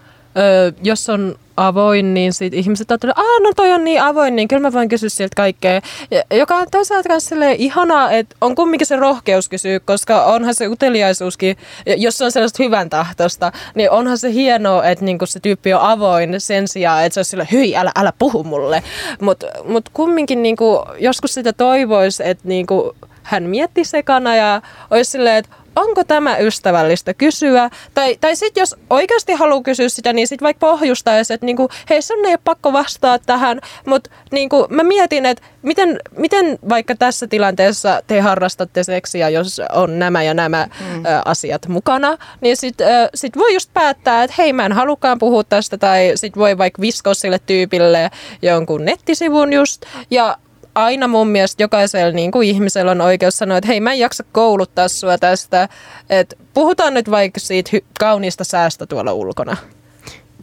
[0.83, 4.61] jos on avoin, niin sit ihmiset ajattelee, että no toi on niin avoin, niin kyllä
[4.61, 5.81] mä voin kysyä sieltä kaikkea.
[6.11, 10.67] Ja, joka on toisaalta myös ihanaa, että on kumminkin se rohkeus kysyä, koska onhan se
[10.67, 11.57] uteliaisuuskin,
[11.97, 15.81] jos se on sellaista hyvän tahtosta, niin onhan se hienoa, että niinku se tyyppi on
[15.81, 18.83] avoin sen sijaan, että se olisi sille, hyi, älä, älä puhu mulle.
[19.21, 24.61] Mutta mut kumminkin niinku, joskus sitä toivoisi, että niinku, hän mietti sekana ja
[24.91, 27.69] olisi silleen, että onko tämä ystävällistä kysyä.
[27.93, 32.01] Tai, tai sitten jos oikeasti haluaa kysyä sitä, niin sitten vaikka pohjustaisi, että niinku, hei
[32.01, 37.27] sun ei ole pakko vastaa tähän, mutta niinku, mä mietin, että miten, miten vaikka tässä
[37.27, 41.05] tilanteessa te harrastatte seksiä, jos on nämä ja nämä mm.
[41.05, 45.43] ä, asiat mukana, niin sitten sit voi just päättää, että hei mä en halukaan puhua
[45.43, 48.11] tästä, tai sitten voi vaikka viskoa sille tyypille
[48.41, 50.37] jonkun nettisivun just, ja
[50.77, 54.23] aina mun mielestä jokaisella niin kuin ihmisellä on oikeus sanoa, että hei mä en jaksa
[54.31, 55.69] kouluttaa sua tästä,
[56.09, 59.57] että puhutaan nyt vaikka siitä hy- kauniista säästä tuolla ulkona.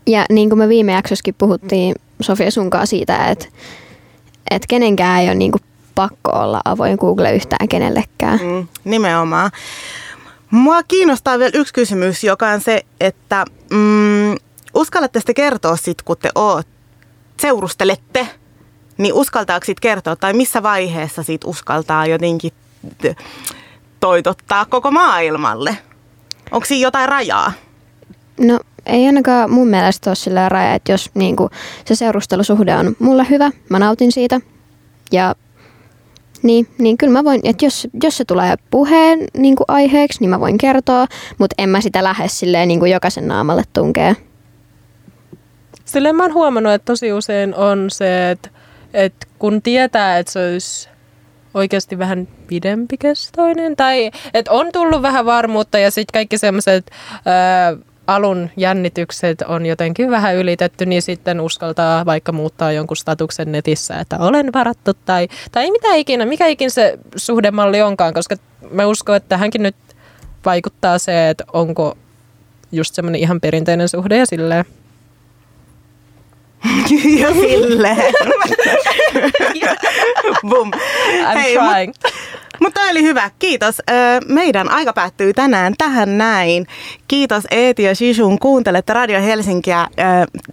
[0.07, 3.47] Ja niin kuin me viime jaksossakin puhuttiin Sofia sunkaan siitä, että,
[4.51, 5.63] että kenenkään ei ole niin kuin
[5.95, 8.41] pakko olla avoin Google yhtään kenellekään.
[8.43, 9.51] Mm, nimenomaan.
[10.51, 14.35] Mua kiinnostaa vielä yksi kysymys, joka on se, että mm,
[14.75, 16.67] uskallatte sitten kertoa sit, kun te oot,
[17.41, 18.29] seurustelette–
[18.99, 22.53] niin uskaltaako siitä kertoa tai missä vaiheessa siitä uskaltaa jotenkin
[24.01, 25.79] toitottaa koko maailmalle?
[26.51, 27.53] Onko siinä jotain rajaa?
[28.41, 31.51] No ei ainakaan mun mielestä ole sillä raja, että jos niin kuin,
[31.85, 34.41] se seurustelusuhde on mulle hyvä, mä nautin siitä
[35.13, 35.35] ja
[36.43, 40.31] niin, niin kyllä mä voin, että jos, jos se tulee puheen niin kuin aiheeksi, niin
[40.31, 41.07] mä voin kertoa,
[41.39, 44.15] mutta en mä sitä lähde silleen niin kuin jokaisen naamalle tunkea.
[45.85, 48.51] Silleen mä oon huomannut, että tosi usein on se, että
[48.95, 50.89] et kun tietää, että se olisi
[51.55, 56.91] oikeasti vähän pidempikestoinen, tai että on tullut vähän varmuutta ja sitten kaikki semmoiset
[58.07, 64.19] alun jännitykset on jotenkin vähän ylitetty, niin sitten uskaltaa vaikka muuttaa jonkun statuksen netissä, että
[64.19, 68.37] olen varattu tai, tai mitä ikinä, mikä ikinä se suhdemalli onkaan, koska
[68.71, 69.77] mä uskon, että tähänkin nyt
[70.45, 71.99] vaikuttaa se, että onko
[72.73, 74.65] just semmoinen ihan perinteinen suhde ja silleen.
[77.21, 78.15] ja silleen.
[80.49, 80.71] Bum.
[80.73, 81.95] I'm Hei, trying.
[82.61, 83.83] Mutta mut oli hyvä, kiitos.
[84.29, 86.67] Meidän aika päättyy tänään tähän näin.
[87.09, 89.89] Kiitos Eeti ja Shishun, kuuntelette Radio Helsinkiä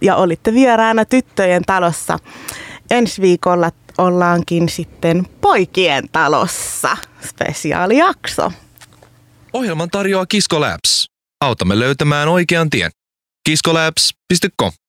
[0.02, 2.18] ja olitte vieraana Tyttöjen talossa.
[2.90, 6.96] Ensi viikolla ollaankin sitten Poikien talossa.
[7.28, 8.52] Spesiaalijakso.
[9.52, 11.06] Ohjelman tarjoaa Kisko Labs.
[11.40, 12.90] Autamme löytämään oikean tien.
[13.48, 14.72] kiskolabs.com